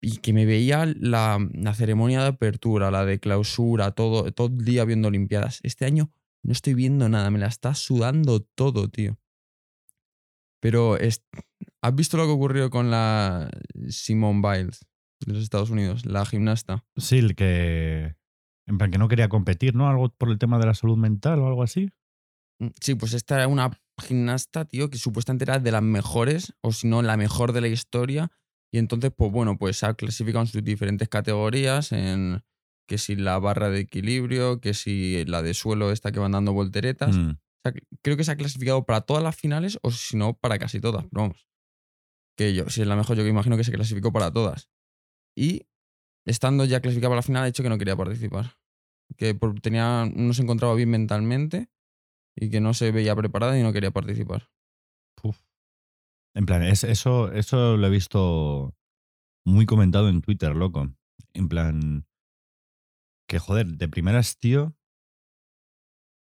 Y 0.00 0.18
que 0.18 0.32
me 0.32 0.46
veía 0.46 0.86
la, 0.86 1.38
la 1.52 1.74
ceremonia 1.74 2.20
de 2.22 2.28
apertura, 2.28 2.90
la 2.90 3.04
de 3.04 3.18
clausura, 3.18 3.92
todo, 3.92 4.30
todo 4.32 4.48
el 4.48 4.64
día 4.64 4.84
viendo 4.84 5.08
Olimpiadas. 5.08 5.60
Este 5.62 5.84
año 5.86 6.10
no 6.42 6.52
estoy 6.52 6.74
viendo 6.74 7.08
nada, 7.08 7.30
me 7.30 7.38
la 7.38 7.46
está 7.48 7.74
sudando 7.74 8.40
todo, 8.40 8.88
tío. 8.88 9.18
Pero, 10.60 10.96
es- 10.98 11.24
¿has 11.82 11.94
visto 11.94 12.16
lo 12.16 12.26
que 12.26 12.32
ocurrió 12.32 12.70
con 12.70 12.90
la 12.90 13.50
Simone 13.88 14.40
Biles 14.42 14.86
de 15.24 15.32
los 15.34 15.42
Estados 15.42 15.70
Unidos, 15.70 16.06
la 16.06 16.24
gimnasta? 16.26 16.84
Sí, 16.96 17.18
el 17.18 17.34
que. 17.34 18.16
En 18.66 18.76
plan, 18.76 18.90
que 18.90 18.98
no 18.98 19.08
quería 19.08 19.28
competir, 19.28 19.74
¿no? 19.74 19.88
Algo 19.88 20.10
por 20.10 20.28
el 20.28 20.38
tema 20.38 20.58
de 20.58 20.66
la 20.66 20.74
salud 20.74 20.98
mental 20.98 21.40
o 21.40 21.46
algo 21.46 21.62
así. 21.62 21.90
Mm, 22.60 22.68
Sí, 22.80 22.94
pues 22.94 23.14
esta 23.14 23.36
era 23.36 23.48
una 23.48 23.70
gimnasta, 24.00 24.64
tío, 24.64 24.90
que 24.90 24.98
supuestamente 24.98 25.44
era 25.44 25.58
de 25.58 25.72
las 25.72 25.82
mejores, 25.82 26.54
o 26.60 26.72
si 26.72 26.86
no, 26.86 27.02
la 27.02 27.16
mejor 27.16 27.52
de 27.52 27.62
la 27.62 27.68
historia. 27.68 28.30
Y 28.70 28.78
entonces, 28.78 29.10
pues 29.16 29.32
bueno, 29.32 29.56
pues 29.56 29.78
se 29.78 29.86
ha 29.86 29.94
clasificado 29.94 30.42
en 30.42 30.48
sus 30.48 30.62
diferentes 30.62 31.08
categorías, 31.08 31.92
en 31.92 32.42
que 32.86 32.98
si 32.98 33.16
la 33.16 33.38
barra 33.38 33.70
de 33.70 33.80
equilibrio, 33.80 34.60
que 34.60 34.74
si 34.74 35.24
la 35.24 35.42
de 35.42 35.54
suelo 35.54 35.90
esta 35.92 36.12
que 36.12 36.20
van 36.20 36.32
dando 36.32 36.52
volteretas. 36.52 37.16
Mm. 37.16 37.30
O 37.30 37.60
sea, 37.64 37.72
creo 38.02 38.16
que 38.16 38.24
se 38.24 38.32
ha 38.32 38.36
clasificado 38.36 38.84
para 38.84 39.00
todas 39.02 39.22
las 39.22 39.36
finales, 39.36 39.78
o 39.82 39.90
si 39.90 40.16
no, 40.16 40.34
para 40.34 40.58
casi 40.58 40.80
todas, 40.80 41.04
pero 41.10 41.22
vamos. 41.22 41.47
Que 42.38 42.54
yo, 42.54 42.70
si 42.70 42.80
es 42.82 42.86
la 42.86 42.94
mejor, 42.94 43.16
yo 43.16 43.24
que 43.24 43.28
imagino 43.30 43.56
que 43.56 43.64
se 43.64 43.72
clasificó 43.72 44.12
para 44.12 44.32
todas. 44.32 44.70
Y 45.36 45.66
estando 46.24 46.64
ya 46.64 46.80
clasificada 46.80 47.10
para 47.10 47.18
la 47.18 47.22
final, 47.22 47.42
ha 47.42 47.46
dicho 47.46 47.64
que 47.64 47.68
no 47.68 47.78
quería 47.78 47.96
participar. 47.96 48.56
Que 49.16 49.34
por- 49.34 49.60
tenía, 49.60 50.08
no 50.14 50.32
se 50.32 50.42
encontraba 50.42 50.74
bien 50.74 50.90
mentalmente 50.90 51.68
y 52.36 52.48
que 52.48 52.60
no 52.60 52.74
se 52.74 52.92
veía 52.92 53.16
preparada 53.16 53.58
y 53.58 53.62
no 53.64 53.72
quería 53.72 53.90
participar. 53.90 54.50
En 56.34 56.46
plan, 56.46 56.62
es, 56.62 56.84
eso, 56.84 57.32
eso 57.32 57.76
lo 57.76 57.86
he 57.88 57.90
visto 57.90 58.76
muy 59.44 59.66
comentado 59.66 60.08
en 60.08 60.20
Twitter, 60.20 60.54
loco. 60.54 60.94
En 61.32 61.48
plan, 61.48 62.06
que 63.28 63.40
joder, 63.40 63.66
de 63.66 63.88
primeras, 63.88 64.38
tío. 64.38 64.76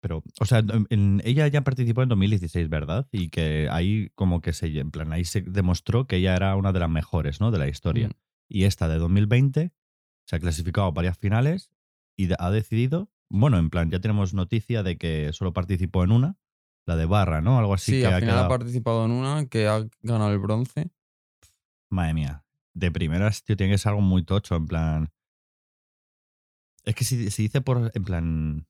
Pero, 0.04 0.23
o 0.38 0.44
sea, 0.44 0.62
en- 0.90 1.23
ella 1.25 1.49
ya 1.49 1.62
participó 1.64 2.02
en 2.02 2.11
2016, 2.11 2.68
¿verdad? 2.68 3.08
Y 3.11 3.30
que 3.30 3.68
ahí 3.70 4.11
como 4.14 4.42
que 4.42 4.52
se, 4.52 4.66
en 4.78 4.90
plan, 4.90 5.11
ahí 5.14 5.25
se 5.25 5.40
demostró 5.40 6.06
que 6.06 6.16
ella 6.16 6.37
era 6.37 6.54
una 6.56 6.73
de 6.73 6.80
las 6.80 6.90
mejores, 6.90 7.40
¿no? 7.40 7.50
De 7.50 7.56
la 7.58 7.68
historia. 7.68 8.08
Mm. 8.08 8.12
Y 8.50 8.64
esta 8.64 8.87
de 8.87 8.99
2020 8.99 9.73
se 10.26 10.37
ha 10.37 10.38
clasificado 10.40 10.88
a 10.88 10.90
varias 10.90 11.16
finales 11.16 11.70
y 12.18 12.28
ha 12.38 12.50
decidido, 12.50 13.11
bueno, 13.30 13.56
en 13.56 13.70
plan, 13.70 13.90
ya 13.90 13.99
tenemos 13.99 14.34
noticia 14.34 14.82
de 14.82 14.99
que 14.99 15.32
solo 15.32 15.54
participó 15.54 16.04
en 16.04 16.11
una, 16.12 16.37
la 16.84 16.96
de 16.96 17.06
Barra, 17.06 17.40
¿no? 17.40 17.58
Algo 17.58 17.73
así 17.73 17.92
Sí, 17.92 18.00
que 18.02 18.06
al 18.06 18.12
ha 18.12 18.20
final 18.20 18.38
ha 18.40 18.49
participado 18.49 19.06
en 19.06 19.11
una 19.12 19.46
que 19.46 19.68
ha 19.68 19.87
ganado 20.02 20.32
el 20.34 20.38
bronce. 20.38 20.90
Madre 21.88 22.12
mía. 22.12 22.44
De 22.75 22.92
primeras, 22.92 23.42
tío, 23.42 23.56
tiene 23.56 23.73
que 23.73 23.78
ser 23.78 23.88
algo 23.88 24.02
muy 24.02 24.23
tocho, 24.23 24.54
en 24.56 24.66
plan. 24.66 25.12
Es 26.84 26.94
que 26.94 27.04
si 27.04 27.30
se 27.30 27.40
dice 27.40 27.62
por. 27.62 27.90
En 27.94 28.04
plan. 28.04 28.66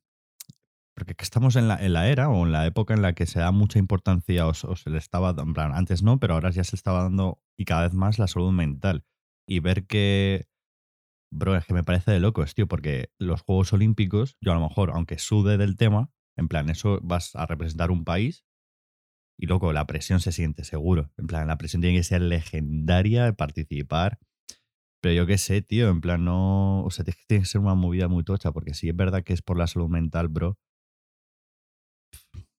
Porque 0.95 1.13
es 1.13 1.17
que 1.17 1.25
estamos 1.25 1.57
en 1.57 1.67
la, 1.69 1.77
en 1.85 1.93
la 1.93 2.09
era 2.09 2.29
o 2.29 2.47
en 2.47 2.53
la 2.53 2.67
época 2.67 2.95
en 2.95 3.03
la 3.03 3.15
que 3.15 3.27
se 3.27 3.41
da 3.41 3.51
mucha 3.51 3.79
importancia 3.79 4.47
o, 4.47 4.55
se 4.55 4.91
le 4.91 4.99
estaba. 4.99 5.35
En 5.37 5.53
plan, 5.53 5.73
antes 5.75 6.03
no, 6.03 6.21
pero 6.21 6.35
ahora 6.35 6.51
ya 6.51 6.65
se 6.65 6.77
estaba 6.77 7.03
dando 7.03 7.41
y 7.57 7.65
cada 7.65 7.83
vez 7.83 7.95
más 7.95 8.19
la 8.19 8.29
salud 8.29 8.53
mental. 8.53 9.05
Y 9.47 9.61
ver 9.61 9.87
que. 9.87 10.47
Bro, 11.33 11.57
es 11.57 11.67
que 11.67 11.75
me 11.75 11.83
parece 11.83 12.13
de 12.13 12.21
locos, 12.21 12.55
tío, 12.55 12.69
porque 12.69 13.11
los 13.19 13.43
Juegos 13.43 13.73
Olímpicos, 13.73 14.37
yo 14.41 14.53
a 14.53 14.55
lo 14.55 14.61
mejor, 14.61 14.91
aunque 14.93 15.19
sude 15.19 15.59
del 15.59 15.77
tema, 15.77 16.13
en 16.37 16.47
plan, 16.47 16.71
eso 16.71 17.01
vas 17.03 17.35
a 17.35 17.47
representar 17.47 17.91
un 17.91 18.05
país 18.05 18.45
y 19.39 19.47
luego 19.47 19.73
la 19.73 19.87
presión 19.87 20.21
se 20.21 20.33
siente 20.33 20.65
seguro. 20.65 21.11
En 21.19 21.27
plan, 21.27 21.49
la 21.49 21.59
presión 21.59 21.83
tiene 21.83 21.97
que 21.97 22.05
ser 22.05 22.21
legendaria 22.23 23.25
de 23.25 23.33
participar. 23.33 24.19
Pero 25.01 25.15
yo 25.15 25.27
qué 25.27 25.39
sé, 25.39 25.61
tío, 25.61 25.89
en 25.89 26.01
plan, 26.01 26.25
no. 26.25 26.85
O 26.85 26.91
sea, 26.91 27.05
tiene 27.05 27.43
que 27.43 27.45
ser 27.45 27.61
una 27.61 27.75
movida 27.75 28.09
muy 28.09 28.25
tocha, 28.25 28.53
porque 28.53 28.75
si 28.75 28.89
es 28.89 28.97
verdad 28.97 29.25
que 29.25 29.33
es 29.33 29.43
por 29.43 29.59
la 29.59 29.67
salud 29.67 29.89
mental, 29.89 30.29
bro, 30.29 30.59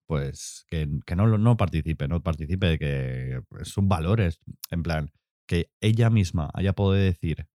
pues 0.07 0.65
que, 0.67 0.87
que 1.05 1.15
no, 1.15 1.37
no 1.37 1.57
participe, 1.57 2.07
no 2.07 2.21
participe, 2.21 2.77
que 2.77 3.41
son 3.63 3.87
valores. 3.87 4.39
En 4.69 4.83
plan, 4.83 5.11
que 5.47 5.71
ella 5.81 6.09
misma 6.09 6.49
haya 6.53 6.73
podido 6.73 7.03
decir, 7.03 7.47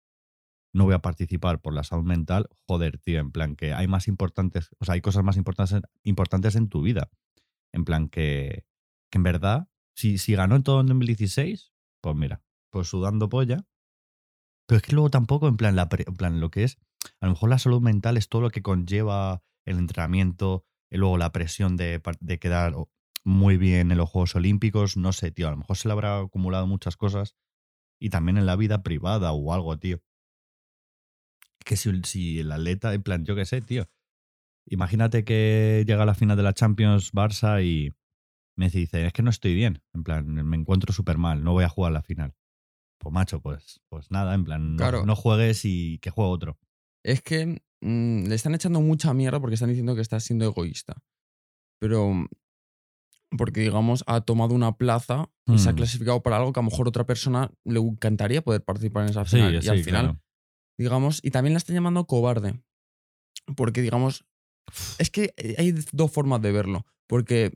no 0.72 0.84
voy 0.84 0.94
a 0.94 1.00
participar 1.00 1.60
por 1.60 1.74
la 1.74 1.84
salud 1.84 2.04
mental, 2.04 2.48
joder, 2.66 2.98
tío, 2.98 3.20
en 3.20 3.32
plan, 3.32 3.56
que 3.56 3.72
hay 3.72 3.88
más 3.88 4.08
importantes, 4.08 4.70
o 4.78 4.84
sea, 4.84 4.94
hay 4.94 5.00
cosas 5.00 5.24
más 5.24 5.36
importantes, 5.36 5.82
importantes 6.04 6.54
en 6.56 6.68
tu 6.68 6.82
vida. 6.82 7.10
En 7.72 7.84
plan, 7.84 8.08
que, 8.08 8.64
que 9.10 9.18
en 9.18 9.22
verdad, 9.22 9.68
si, 9.94 10.18
si 10.18 10.34
ganó 10.34 10.56
en 10.56 10.62
todo 10.62 10.80
en 10.80 10.86
2016, 10.86 11.72
pues 12.00 12.16
mira, 12.16 12.42
pues 12.70 12.88
sudando 12.88 13.28
polla. 13.28 13.66
Pero 14.66 14.76
es 14.76 14.82
que 14.82 14.92
luego 14.92 15.10
tampoco, 15.10 15.48
en 15.48 15.56
plan, 15.56 15.74
la 15.74 15.88
en 15.90 16.14
plan, 16.14 16.40
lo 16.40 16.50
que 16.50 16.64
es, 16.64 16.78
a 17.20 17.26
lo 17.26 17.32
mejor 17.32 17.50
la 17.50 17.58
salud 17.58 17.80
mental 17.80 18.16
es 18.16 18.28
todo 18.28 18.42
lo 18.42 18.50
que 18.50 18.62
conlleva 18.62 19.42
el 19.64 19.78
entrenamiento, 19.78 20.64
y 20.90 20.96
luego 20.98 21.16
la 21.18 21.32
presión 21.32 21.76
de, 21.76 22.00
de 22.20 22.38
quedar 22.38 22.74
muy 23.24 23.56
bien 23.56 23.90
en 23.92 23.98
los 23.98 24.08
Juegos 24.10 24.34
Olímpicos, 24.34 24.96
no 24.96 25.12
sé, 25.12 25.30
tío, 25.30 25.48
a 25.48 25.50
lo 25.52 25.58
mejor 25.58 25.76
se 25.76 25.88
le 25.88 25.92
habrá 25.92 26.18
acumulado 26.20 26.66
muchas 26.66 26.96
cosas 26.96 27.36
y 28.00 28.10
también 28.10 28.38
en 28.38 28.46
la 28.46 28.56
vida 28.56 28.82
privada 28.82 29.32
o 29.32 29.52
algo, 29.52 29.78
tío. 29.78 30.00
Que 31.64 31.76
si, 31.76 31.90
si 32.04 32.40
el 32.40 32.50
atleta, 32.52 32.94
en 32.94 33.02
plan, 33.02 33.24
yo 33.24 33.36
qué 33.36 33.44
sé, 33.44 33.60
tío. 33.60 33.88
Imagínate 34.66 35.24
que 35.24 35.84
llega 35.86 36.02
a 36.02 36.06
la 36.06 36.14
final 36.14 36.36
de 36.36 36.42
la 36.42 36.54
Champions 36.54 37.12
Barça 37.12 37.62
y 37.64 37.92
me 38.56 38.68
dice, 38.70 39.06
es 39.06 39.12
que 39.12 39.22
no 39.22 39.30
estoy 39.30 39.54
bien, 39.54 39.82
en 39.94 40.02
plan, 40.02 40.26
me 40.26 40.56
encuentro 40.56 40.92
súper 40.92 41.18
mal, 41.18 41.42
no 41.44 41.52
voy 41.52 41.64
a 41.64 41.68
jugar 41.68 41.92
la 41.92 42.02
final. 42.02 42.34
Pues 42.98 43.12
macho, 43.12 43.40
pues, 43.40 43.80
pues 43.88 44.10
nada, 44.10 44.34
en 44.34 44.44
plan, 44.44 44.72
no, 44.76 44.78
Claro. 44.78 45.06
no 45.06 45.16
juegues 45.16 45.64
y 45.64 45.98
que 45.98 46.10
juegue 46.10 46.30
otro. 46.30 46.58
Es 47.02 47.22
que 47.22 47.62
mm, 47.80 48.24
le 48.26 48.34
están 48.34 48.54
echando 48.54 48.80
mucha 48.80 49.12
mierda 49.14 49.40
porque 49.40 49.54
están 49.54 49.68
diciendo 49.70 49.94
que 49.94 50.00
está 50.02 50.20
siendo 50.20 50.44
egoísta. 50.44 51.02
Pero 51.80 52.12
mm, 52.12 52.28
porque, 53.36 53.60
digamos, 53.60 54.02
ha 54.08 54.20
tomado 54.22 54.54
una 54.54 54.76
plaza 54.76 55.30
y 55.46 55.58
se 55.58 55.68
ha 55.68 55.72
Hmm. 55.72 55.76
clasificado 55.76 56.22
para 56.22 56.36
algo 56.38 56.52
que 56.52 56.58
a 56.60 56.62
lo 56.64 56.70
mejor 56.70 56.88
otra 56.88 57.06
persona 57.06 57.50
le 57.64 57.78
encantaría 57.78 58.42
poder 58.42 58.64
participar 58.64 59.04
en 59.04 59.10
esa 59.10 59.24
Sí, 59.24 59.36
final. 59.36 59.54
y 59.54 59.62
sí, 59.62 59.68
al 59.68 59.84
final, 59.84 60.04
claro. 60.06 60.20
digamos, 60.78 61.20
y 61.22 61.30
también 61.30 61.54
la 61.54 61.58
están 61.58 61.74
llamando 61.76 62.06
cobarde. 62.06 62.60
Porque, 63.56 63.82
digamos, 63.82 64.24
es 64.98 65.10
que 65.10 65.32
hay 65.58 65.72
dos 65.92 66.10
formas 66.10 66.42
de 66.42 66.50
verlo. 66.52 66.86
Porque 67.08 67.52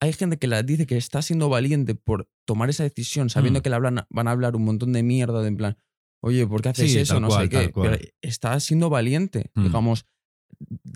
hay 0.00 0.12
gente 0.14 0.38
que 0.38 0.46
la 0.46 0.62
dice 0.62 0.86
que 0.86 0.96
está 0.96 1.20
siendo 1.22 1.48
valiente 1.50 1.94
por 1.94 2.28
tomar 2.46 2.70
esa 2.70 2.84
decisión, 2.84 3.28
sabiendo 3.30 3.60
Mm. 3.60 3.62
que 3.62 3.70
le 3.70 3.76
hablan, 3.76 4.06
van 4.10 4.28
a 4.28 4.30
hablar 4.30 4.56
un 4.56 4.64
montón 4.64 4.92
de 4.94 5.02
mierda, 5.02 5.42
de 5.42 5.48
en 5.48 5.56
plan, 5.58 5.76
oye, 6.20 6.46
¿por 6.46 6.62
qué 6.62 6.70
haces 6.70 6.92
Sí, 6.92 6.98
eso? 6.98 7.20
No 7.20 7.28
cual, 7.28 7.44
sé 7.44 7.48
qué. 7.48 7.72
Pero 7.74 7.96
está 8.22 8.58
siendo 8.60 8.90
valiente, 8.90 9.50
Mm. 9.54 9.64
digamos, 9.64 10.04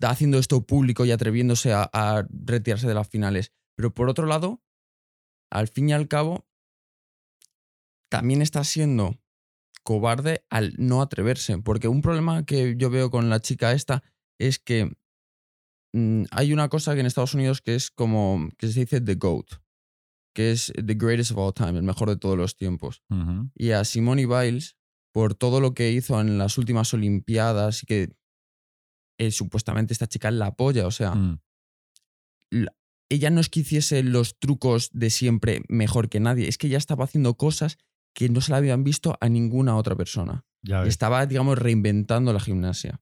haciendo 0.02 0.38
esto 0.38 0.62
público 0.66 1.04
y 1.04 1.10
atreviéndose 1.12 1.72
a, 1.72 1.88
a 1.92 2.26
retirarse 2.30 2.86
de 2.88 2.94
las 2.94 3.08
finales. 3.08 3.52
Pero 3.76 3.92
por 3.94 4.08
otro 4.08 4.26
lado, 4.26 4.62
al 5.50 5.68
fin 5.68 5.88
y 5.88 5.92
al 5.92 6.08
cabo, 6.08 6.46
también 8.10 8.42
está 8.42 8.64
siendo 8.64 9.18
cobarde 9.84 10.44
al 10.50 10.74
no 10.78 11.02
atreverse. 11.02 11.58
Porque 11.58 11.88
un 11.88 12.02
problema 12.02 12.44
que 12.44 12.74
yo 12.76 12.90
veo 12.90 13.10
con 13.10 13.30
la 13.30 13.40
chica 13.40 13.72
esta 13.72 14.02
es 14.38 14.58
que 14.58 14.96
mm, 15.92 16.24
hay 16.30 16.52
una 16.52 16.68
cosa 16.68 16.94
que 16.94 17.00
en 17.00 17.06
Estados 17.06 17.34
Unidos 17.34 17.60
que 17.60 17.74
es 17.74 17.90
como, 17.90 18.48
que 18.58 18.68
se 18.68 18.80
dice 18.80 19.00
The 19.00 19.14
GOAT, 19.16 19.46
que 20.34 20.50
es 20.52 20.72
The 20.74 20.94
Greatest 20.94 21.32
of 21.32 21.38
All 21.38 21.54
Time, 21.54 21.78
el 21.78 21.82
mejor 21.84 22.08
de 22.08 22.16
todos 22.16 22.36
los 22.36 22.56
tiempos. 22.56 23.02
Y 23.54 23.70
a 23.70 23.84
Simone 23.84 24.26
Biles, 24.26 24.76
por 25.12 25.34
todo 25.34 25.60
lo 25.60 25.74
que 25.74 25.92
hizo 25.92 26.20
en 26.20 26.38
las 26.38 26.58
últimas 26.58 26.92
Olimpiadas 26.94 27.82
y 27.82 27.86
que 27.86 28.16
eh, 29.18 29.30
supuestamente 29.30 29.92
esta 29.92 30.06
chica 30.08 30.30
la 30.30 30.46
apoya, 30.46 30.86
o 30.86 30.90
sea, 30.90 31.14
Mm. 31.14 31.38
ella 33.08 33.30
no 33.30 33.40
es 33.40 33.48
que 33.48 33.60
hiciese 33.60 34.02
los 34.02 34.38
trucos 34.38 34.90
de 34.92 35.10
siempre 35.10 35.62
mejor 35.68 36.08
que 36.08 36.20
nadie, 36.20 36.48
es 36.48 36.56
que 36.58 36.66
ella 36.66 36.78
estaba 36.78 37.04
haciendo 37.04 37.34
cosas 37.36 37.78
que 38.14 38.28
no 38.28 38.40
se 38.40 38.50
la 38.52 38.58
habían 38.58 38.84
visto 38.84 39.16
a 39.20 39.28
ninguna 39.28 39.76
otra 39.76 39.96
persona. 39.96 40.44
Ya 40.62 40.84
estaba, 40.84 41.24
digamos, 41.26 41.58
reinventando 41.58 42.32
la 42.32 42.40
gimnasia. 42.40 43.00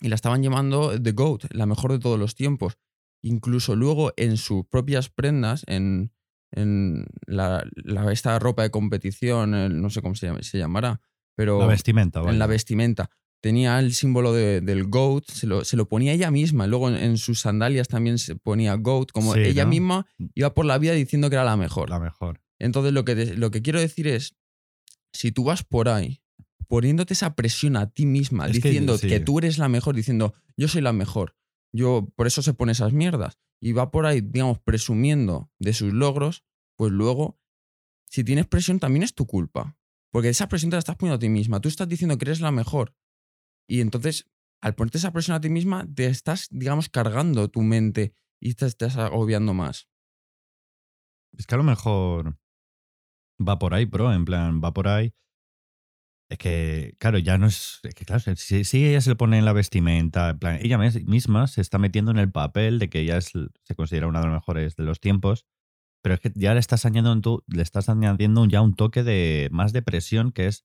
Y 0.00 0.08
la 0.08 0.14
estaban 0.16 0.42
llamando 0.42 1.00
The 1.00 1.12
GOAT, 1.12 1.44
la 1.54 1.66
mejor 1.66 1.92
de 1.92 1.98
todos 2.00 2.18
los 2.18 2.34
tiempos. 2.34 2.76
Incluso 3.22 3.76
luego 3.76 4.12
en 4.16 4.36
sus 4.36 4.64
propias 4.66 5.08
prendas, 5.10 5.62
en, 5.68 6.12
en 6.50 7.06
la, 7.26 7.64
la- 7.76 8.12
esta 8.12 8.36
ropa 8.40 8.62
de 8.62 8.70
competición, 8.72 9.54
el- 9.54 9.80
no 9.80 9.90
sé 9.90 10.02
cómo 10.02 10.14
se, 10.16 10.26
llama- 10.26 10.42
se 10.42 10.58
llamará, 10.58 11.00
pero 11.34 11.58
La 11.58 11.66
vestimenta, 11.66 12.20
en 12.28 12.38
la 12.38 12.46
vestimenta 12.46 13.10
tenía 13.40 13.78
el 13.80 13.92
símbolo 13.94 14.32
de- 14.32 14.60
del 14.60 14.84
GOAT, 14.84 15.24
se 15.30 15.46
lo, 15.46 15.64
se 15.64 15.76
lo 15.76 15.88
ponía 15.88 16.12
ella 16.12 16.30
misma. 16.30 16.66
Luego 16.66 16.88
en, 16.88 16.96
en 16.96 17.18
sus 17.18 17.40
sandalias 17.40 17.88
también 17.88 18.18
se 18.18 18.36
ponía 18.36 18.74
GOAT, 18.74 19.10
como 19.12 19.34
Sí, 19.34 19.40
ella 19.40 19.64
¿no? 19.64 19.70
misma 19.70 20.06
iba 20.34 20.54
por 20.54 20.64
la 20.64 20.78
vida 20.78 20.92
diciendo 20.92 21.28
que 21.28 21.34
era 21.36 21.44
la 21.44 21.56
mejor. 21.56 21.90
La 21.90 21.98
mejor. 21.98 22.40
Entonces, 22.60 22.92
lo 22.92 23.04
que, 23.04 23.16
te- 23.16 23.36
lo 23.36 23.50
que 23.50 23.62
quiero 23.62 23.80
decir 23.80 24.06
es, 24.06 24.36
si 25.12 25.32
tú 25.32 25.44
vas 25.44 25.64
por 25.64 25.88
ahí 25.88 26.22
poniéndote 26.68 27.12
esa 27.14 27.34
presión 27.34 27.76
a 27.76 27.90
ti 27.90 28.06
misma, 28.06 28.46
Es 28.46 28.52
que, 28.60 28.68
diciendo 28.68 28.98
que, 28.98 29.18
sí. 29.18 29.24
tú 29.24 29.38
eres 29.38 29.58
la 29.58 29.68
mejor, 29.68 29.94
diciendo, 29.96 30.32
yo 30.56 30.68
soy 30.68 30.80
la 30.80 30.92
mejor, 30.92 31.36
yo 31.72 32.08
por 32.16 32.26
eso 32.26 32.40
se 32.42 32.54
pone 32.54 32.72
esas 32.72 32.92
mierdas, 32.92 33.38
y 33.60 33.72
va 33.72 33.90
por 33.90 34.06
ahí, 34.06 34.20
digamos, 34.22 34.58
presumiendo 34.60 35.50
de 35.58 35.74
sus 35.74 35.92
logros, 35.92 36.44
pues 36.76 36.90
luego, 36.92 37.38
si 38.08 38.24
tienes 38.24 38.46
presión, 38.46 38.78
también 38.78 39.02
es 39.02 39.12
tu 39.14 39.26
culpa. 39.26 39.76
Porque 40.12 40.28
esa 40.28 40.48
presión 40.48 40.70
te 40.70 40.76
la 40.76 40.80
estás 40.80 40.96
poniendo 40.96 41.16
a 41.16 41.18
ti 41.18 41.28
misma. 41.28 41.60
Tú 41.60 41.68
estás 41.68 41.88
diciendo 41.88 42.18
que 42.18 42.26
eres 42.26 42.40
la 42.40 42.52
mejor. 42.52 42.94
Y 43.66 43.80
entonces, 43.80 44.30
al 44.60 44.74
ponerte 44.74 44.98
esa 44.98 45.12
presión 45.12 45.36
a 45.36 45.40
ti 45.40 45.48
misma, 45.48 45.86
te 45.92 46.06
estás, 46.06 46.48
digamos, 46.50 46.88
cargando 46.88 47.48
tu 47.48 47.62
mente 47.62 48.14
y 48.40 48.54
te 48.54 48.66
estás 48.66 48.96
agobiando 48.98 49.54
más. 49.54 49.88
Es 51.38 51.46
que 51.46 51.54
a 51.54 51.58
lo 51.58 51.64
mejor 51.64 52.38
va 53.40 53.58
por 53.58 53.72
ahí, 53.72 53.86
bro. 53.86 54.12
En 54.12 54.26
plan, 54.26 54.60
va 54.62 54.74
por 54.74 54.88
ahí. 54.88 55.14
Es 56.28 56.38
que, 56.38 56.94
claro, 56.98 57.18
ya 57.18 57.38
no 57.38 57.46
es. 57.46 57.80
Es 57.82 57.94
que, 57.94 58.04
claro, 58.04 58.22
si, 58.36 58.86
ella 58.86 59.00
se 59.00 59.10
le 59.10 59.16
pone 59.16 59.38
en 59.38 59.44
la 59.44 59.52
vestimenta, 59.52 60.30
en 60.30 60.38
plan, 60.38 60.58
ella 60.62 60.78
misma 60.78 61.46
se 61.46 61.60
está 61.60 61.78
metiendo 61.78 62.10
en 62.10 62.18
el 62.18 62.30
papel 62.30 62.78
de 62.78 62.88
que 62.88 63.00
ella 63.00 63.18
es, 63.18 63.32
se 63.32 63.74
considera 63.74 64.06
una 64.06 64.20
de 64.20 64.26
las 64.26 64.34
mejores 64.34 64.76
de 64.76 64.84
los 64.84 65.00
tiempos. 65.00 65.46
Pero 66.02 66.14
es 66.16 66.20
que 66.20 66.32
ya 66.34 66.54
le 66.54 66.60
estás 66.60 66.84
añadiendo, 66.86 67.44
le 67.46 67.62
estás 67.62 67.88
añadiendo 67.88 68.44
ya 68.46 68.60
un 68.62 68.74
toque 68.74 69.02
de 69.04 69.48
más 69.52 69.72
de 69.72 69.82
presión 69.82 70.32
que 70.32 70.46
es 70.48 70.64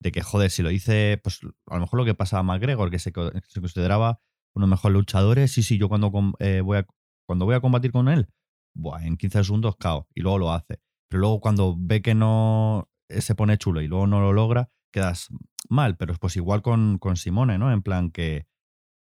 de 0.00 0.12
que, 0.12 0.22
joder, 0.22 0.50
si 0.50 0.62
lo 0.62 0.68
dice, 0.68 1.20
pues 1.22 1.40
a 1.66 1.74
lo 1.74 1.80
mejor 1.80 1.98
lo 1.98 2.04
que 2.04 2.14
pasaba 2.14 2.40
a 2.40 2.42
McGregor, 2.44 2.90
que 2.90 2.98
se, 2.98 3.12
co- 3.12 3.30
se 3.48 3.60
consideraba 3.60 4.20
uno 4.54 4.66
de 4.66 4.70
los 4.70 4.78
mejores 4.78 4.94
luchadores. 4.94 5.52
Sí, 5.52 5.62
sí, 5.62 5.78
yo 5.78 5.88
cuando, 5.88 6.12
eh, 6.38 6.60
voy, 6.60 6.78
a, 6.78 6.86
cuando 7.26 7.44
voy 7.46 7.54
a 7.56 7.60
combatir 7.60 7.90
con 7.92 8.08
él, 8.08 8.28
buah, 8.74 9.04
en 9.04 9.16
15 9.16 9.42
segundos 9.42 9.76
cao, 9.76 10.06
y 10.14 10.20
luego 10.20 10.38
lo 10.38 10.52
hace. 10.52 10.80
Pero 11.08 11.20
luego 11.20 11.40
cuando 11.40 11.74
ve 11.76 12.00
que 12.02 12.14
no 12.14 12.88
eh, 13.08 13.20
se 13.22 13.34
pone 13.34 13.58
chulo 13.58 13.80
y 13.80 13.88
luego 13.88 14.06
no 14.06 14.20
lo 14.20 14.32
logra, 14.32 14.70
quedas 14.92 15.28
mal. 15.68 15.96
Pero 15.96 16.14
pues 16.14 16.36
igual 16.36 16.62
con, 16.62 16.98
con 16.98 17.16
Simone, 17.16 17.58
¿no? 17.58 17.72
En 17.72 17.82
plan 17.82 18.10
que, 18.10 18.46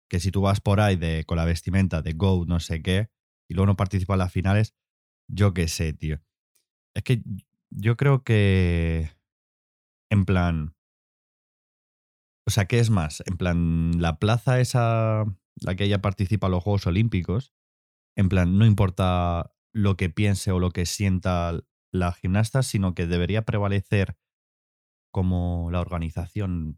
que 0.08 0.20
si 0.20 0.30
tú 0.30 0.42
vas 0.42 0.60
por 0.60 0.80
ahí 0.80 0.96
de, 0.96 1.24
con 1.24 1.36
la 1.36 1.44
vestimenta 1.44 2.02
de 2.02 2.12
Go, 2.14 2.44
no 2.46 2.60
sé 2.60 2.82
qué, 2.82 3.10
y 3.48 3.54
luego 3.54 3.66
no 3.66 3.76
participas 3.76 4.14
en 4.14 4.18
las 4.20 4.32
finales, 4.32 4.74
yo 5.32 5.54
qué 5.54 5.68
sé, 5.68 5.92
tío. 5.92 6.20
Es 6.94 7.02
que 7.04 7.22
yo 7.70 7.96
creo 7.96 8.24
que, 8.24 9.10
en 10.10 10.24
plan, 10.24 10.74
o 12.46 12.50
sea, 12.50 12.66
¿qué 12.66 12.78
es 12.80 12.90
más? 12.90 13.22
En 13.26 13.36
plan, 13.36 14.00
la 14.00 14.18
plaza 14.18 14.60
esa, 14.60 15.24
la 15.60 15.74
que 15.76 15.84
ella 15.84 16.02
participa 16.02 16.48
en 16.48 16.52
los 16.52 16.64
Juegos 16.64 16.86
Olímpicos, 16.86 17.52
en 18.16 18.28
plan, 18.28 18.58
no 18.58 18.66
importa 18.66 19.52
lo 19.72 19.96
que 19.96 20.10
piense 20.10 20.50
o 20.50 20.58
lo 20.58 20.70
que 20.70 20.84
sienta 20.86 21.60
la 21.92 22.12
gimnasta, 22.12 22.62
sino 22.62 22.94
que 22.94 23.06
debería 23.06 23.44
prevalecer 23.44 24.16
como 25.12 25.70
la 25.70 25.80
organización 25.80 26.76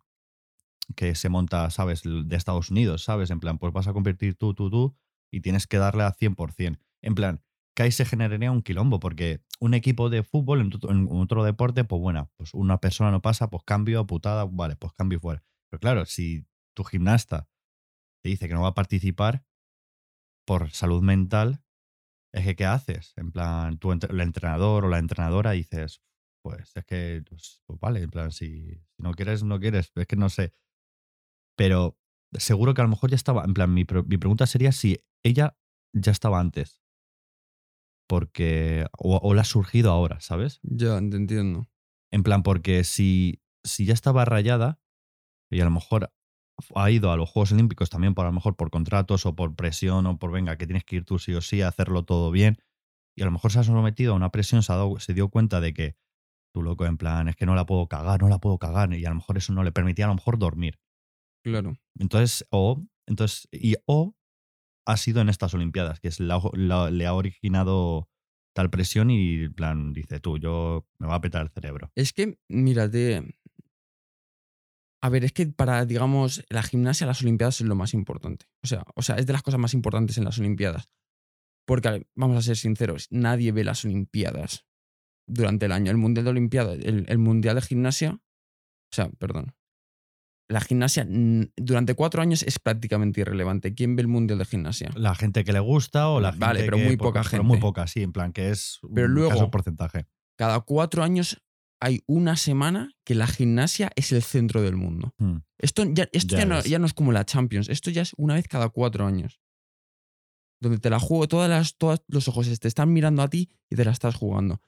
que 0.96 1.14
se 1.14 1.28
monta, 1.28 1.70
¿sabes? 1.70 2.02
De 2.04 2.36
Estados 2.36 2.70
Unidos, 2.70 3.04
¿sabes? 3.04 3.30
En 3.30 3.40
plan, 3.40 3.58
pues 3.58 3.72
vas 3.72 3.88
a 3.88 3.92
competir 3.92 4.36
tú, 4.36 4.54
tú, 4.54 4.70
tú, 4.70 4.96
y 5.30 5.40
tienes 5.40 5.66
que 5.66 5.78
darle 5.78 6.02
a 6.02 6.12
100%. 6.12 6.78
En 7.02 7.14
plan, 7.14 7.42
que 7.74 7.84
ahí 7.84 7.92
se 7.92 8.04
generaría 8.04 8.52
un 8.52 8.62
quilombo, 8.62 9.00
porque 9.00 9.42
un 9.60 9.74
equipo 9.74 10.10
de 10.10 10.22
fútbol 10.22 10.60
en, 10.60 11.08
otro 11.10 11.44
deporte, 11.44 11.84
pues 11.84 12.00
bueno, 12.00 12.30
pues 12.36 12.54
una 12.54 12.78
persona 12.78 13.10
no 13.10 13.22
pasa, 13.22 13.48
pues 13.48 13.62
cambio, 13.64 14.06
putada, 14.06 14.44
vale, 14.44 14.76
pues 14.76 14.92
cambio 14.92 15.20
fuera. 15.20 15.42
Pero 15.70 15.80
claro, 15.80 16.04
si 16.04 16.46
tu 16.74 16.84
gimnasta 16.84 17.48
te 18.22 18.30
dice 18.30 18.48
que 18.48 18.54
no 18.54 18.62
va 18.62 18.68
a 18.68 18.74
participar 18.74 19.44
por 20.46 20.70
salud 20.70 21.02
mental, 21.02 21.62
es 22.34 22.44
que 22.44 22.56
¿qué 22.56 22.66
haces? 22.66 23.14
En 23.16 23.32
plan, 23.32 23.78
tú, 23.78 23.92
el 23.92 24.20
entrenador 24.20 24.84
o 24.84 24.88
la 24.88 24.98
entrenadora 24.98 25.52
dices, 25.52 26.02
pues 26.42 26.76
es 26.76 26.84
que, 26.84 27.22
pues, 27.28 27.62
pues 27.66 27.80
vale, 27.80 28.02
en 28.02 28.10
plan, 28.10 28.32
si, 28.32 28.74
si 28.74 29.02
no 29.02 29.12
quieres, 29.12 29.44
no 29.44 29.60
quieres, 29.60 29.92
es 29.94 30.06
que 30.06 30.16
no 30.16 30.28
sé. 30.28 30.52
Pero 31.56 31.98
seguro 32.32 32.74
que 32.74 32.80
a 32.80 32.84
lo 32.84 32.90
mejor 32.90 33.10
ya 33.10 33.16
estaba, 33.16 33.44
en 33.44 33.54
plan, 33.54 33.72
mi, 33.72 33.84
mi 34.06 34.18
pregunta 34.18 34.46
sería 34.46 34.72
si 34.72 35.02
ella 35.22 35.56
ya 35.94 36.12
estaba 36.12 36.40
antes. 36.40 36.81
Porque, 38.12 38.84
o, 38.98 39.16
o 39.22 39.32
le 39.32 39.40
ha 39.40 39.44
surgido 39.44 39.90
ahora, 39.90 40.20
¿sabes? 40.20 40.60
Ya, 40.62 40.98
te 40.98 41.16
entiendo. 41.16 41.66
En 42.10 42.22
plan, 42.22 42.42
porque 42.42 42.84
si, 42.84 43.40
si 43.64 43.86
ya 43.86 43.94
estaba 43.94 44.26
rayada 44.26 44.78
y 45.50 45.62
a 45.62 45.64
lo 45.64 45.70
mejor 45.70 46.12
ha 46.74 46.90
ido 46.90 47.10
a 47.10 47.16
los 47.16 47.30
Juegos 47.30 47.52
Olímpicos 47.52 47.88
también 47.88 48.12
por 48.12 48.26
a 48.26 48.28
lo 48.28 48.34
mejor 48.34 48.54
por 48.54 48.70
contratos 48.70 49.24
o 49.24 49.34
por 49.34 49.56
presión 49.56 50.04
o 50.06 50.18
por 50.18 50.30
venga, 50.30 50.58
que 50.58 50.66
tienes 50.66 50.84
que 50.84 50.96
ir 50.96 51.04
tú 51.06 51.18
sí 51.18 51.32
o 51.32 51.40
sí 51.40 51.62
a 51.62 51.68
hacerlo 51.68 52.04
todo 52.04 52.30
bien. 52.30 52.58
Y 53.16 53.22
a 53.22 53.24
lo 53.24 53.30
mejor 53.30 53.50
se 53.50 53.60
ha 53.60 53.62
sometido 53.64 54.12
a 54.12 54.16
una 54.16 54.30
presión, 54.30 54.62
se, 54.62 54.74
ha 54.74 54.76
dado- 54.76 55.00
se 55.00 55.14
dio 55.14 55.30
cuenta 55.30 55.62
de 55.62 55.72
que 55.72 55.96
tú 56.52 56.62
loco, 56.62 56.84
en 56.84 56.98
plan, 56.98 57.28
es 57.28 57.36
que 57.36 57.46
no 57.46 57.54
la 57.54 57.64
puedo 57.64 57.86
cagar, 57.88 58.20
no 58.20 58.28
la 58.28 58.40
puedo 58.40 58.58
cagar. 58.58 58.92
Y 58.92 59.06
a 59.06 59.08
lo 59.08 59.14
mejor 59.14 59.38
eso 59.38 59.54
no 59.54 59.62
le 59.64 59.72
permitía 59.72 60.04
a 60.04 60.08
lo 60.08 60.16
mejor 60.16 60.38
dormir. 60.38 60.78
Claro. 61.42 61.78
Entonces, 61.98 62.46
o, 62.50 62.82
entonces, 63.06 63.48
y, 63.50 63.76
o 63.86 64.14
ha 64.86 64.96
sido 64.96 65.20
en 65.20 65.28
estas 65.28 65.54
Olimpiadas, 65.54 66.00
que 66.00 66.08
es 66.08 66.20
la- 66.20 66.90
le 66.90 67.06
ha 67.06 67.14
originado 67.14 68.08
tal 68.54 68.68
presión 68.70 69.10
y 69.10 69.44
en 69.44 69.54
plan, 69.54 69.92
dice 69.92 70.20
tú, 70.20 70.38
yo 70.38 70.86
me 70.98 71.06
va 71.06 71.14
a 71.16 71.20
petar 71.20 71.42
el 71.42 71.48
cerebro. 71.50 71.90
Es 71.94 72.12
que, 72.12 72.38
mira, 72.48 72.90
te- 72.90 73.22
A 75.04 75.08
ver, 75.08 75.24
es 75.24 75.32
que 75.32 75.46
para, 75.46 75.84
digamos, 75.84 76.44
la 76.48 76.62
gimnasia, 76.62 77.06
las 77.08 77.22
Olimpiadas 77.22 77.60
es 77.60 77.66
lo 77.66 77.74
más 77.74 77.92
importante. 77.92 78.46
O 78.62 78.68
sea, 78.68 78.84
o 78.94 79.02
sea, 79.02 79.16
es 79.16 79.26
de 79.26 79.32
las 79.32 79.42
cosas 79.42 79.58
más 79.58 79.74
importantes 79.74 80.16
en 80.16 80.24
las 80.24 80.38
Olimpiadas. 80.38 80.88
Porque, 81.66 82.06
vamos 82.14 82.36
a 82.36 82.42
ser 82.42 82.56
sinceros, 82.56 83.08
nadie 83.10 83.50
ve 83.52 83.64
las 83.64 83.84
Olimpiadas 83.84 84.64
durante 85.26 85.66
el 85.66 85.72
año. 85.72 85.90
El 85.90 85.96
Mundial 85.96 86.24
de 86.24 86.30
Olimpiadas, 86.30 86.78
el, 86.84 87.04
el 87.08 87.18
Mundial 87.18 87.56
de 87.56 87.62
Gimnasia, 87.62 88.12
o 88.12 88.94
sea, 88.94 89.08
perdón. 89.10 89.54
La 90.52 90.60
gimnasia 90.60 91.06
mm, 91.08 91.52
durante 91.56 91.94
cuatro 91.94 92.20
años 92.20 92.42
es 92.42 92.58
prácticamente 92.58 93.20
irrelevante. 93.22 93.74
¿Quién 93.74 93.96
ve 93.96 94.02
el 94.02 94.08
Mundial 94.08 94.38
de 94.38 94.44
Gimnasia? 94.44 94.90
La 94.94 95.14
gente 95.14 95.44
que 95.44 95.52
le 95.52 95.60
gusta 95.60 96.08
o 96.10 96.20
la 96.20 96.32
gente 96.32 96.44
Vale, 96.46 96.60
pero 96.64 96.76
que- 96.76 96.84
muy 96.84 96.96
poca 96.96 97.22
pero 97.30 97.42
muy 97.42 97.54
gente. 97.54 97.62
poca, 97.62 97.86
sí, 97.86 98.02
en 98.02 98.12
plan 98.12 98.32
que 98.32 98.50
es 98.50 98.78
Pero 98.94 99.06
un 99.06 99.14
luego- 99.14 99.30
caso 99.30 99.50
porcentaje. 99.50 100.06
Cada 100.36 100.60
cuatro 100.60 101.02
años 101.02 101.42
hay 101.80 102.02
una 102.06 102.36
semana 102.36 102.92
que 103.04 103.14
la 103.14 103.26
gimnasia 103.26 103.90
es 103.96 104.12
el 104.12 104.22
centro 104.22 104.60
del 104.62 104.76
mundo. 104.76 105.14
Hmm. 105.18 105.38
Esto 105.58 105.84
ya, 105.84 106.08
esto 106.12 106.34
Ya 106.36 106.40
ya, 106.40 106.46
no, 106.46 106.62
ya 106.62 106.78
no 106.78 106.86
es 106.86 106.92
como 106.94 107.12
la 107.12 107.24
Champions, 107.24 107.68
esto 107.68 107.90
ya 107.90 108.02
es 108.02 108.12
una 108.16 108.34
vez 108.34 108.46
cada 108.46 108.68
cuatro 108.68 109.06
años. 109.06 109.40
Donde 110.60 110.78
te 110.78 110.90
la 110.90 111.00
juego, 111.00 111.26
todas 111.28 111.48
las, 111.50 111.76
todos 111.76 112.02
los 112.08 112.28
ojos 112.28 112.46
te 112.60 112.68
están 112.68 112.92
mirando 112.92 113.22
a 113.22 113.28
ti 113.28 113.48
y 113.68 113.74
te 113.76 113.84
la 113.84 113.90
estás 113.90 114.14
jugando. 114.14 114.60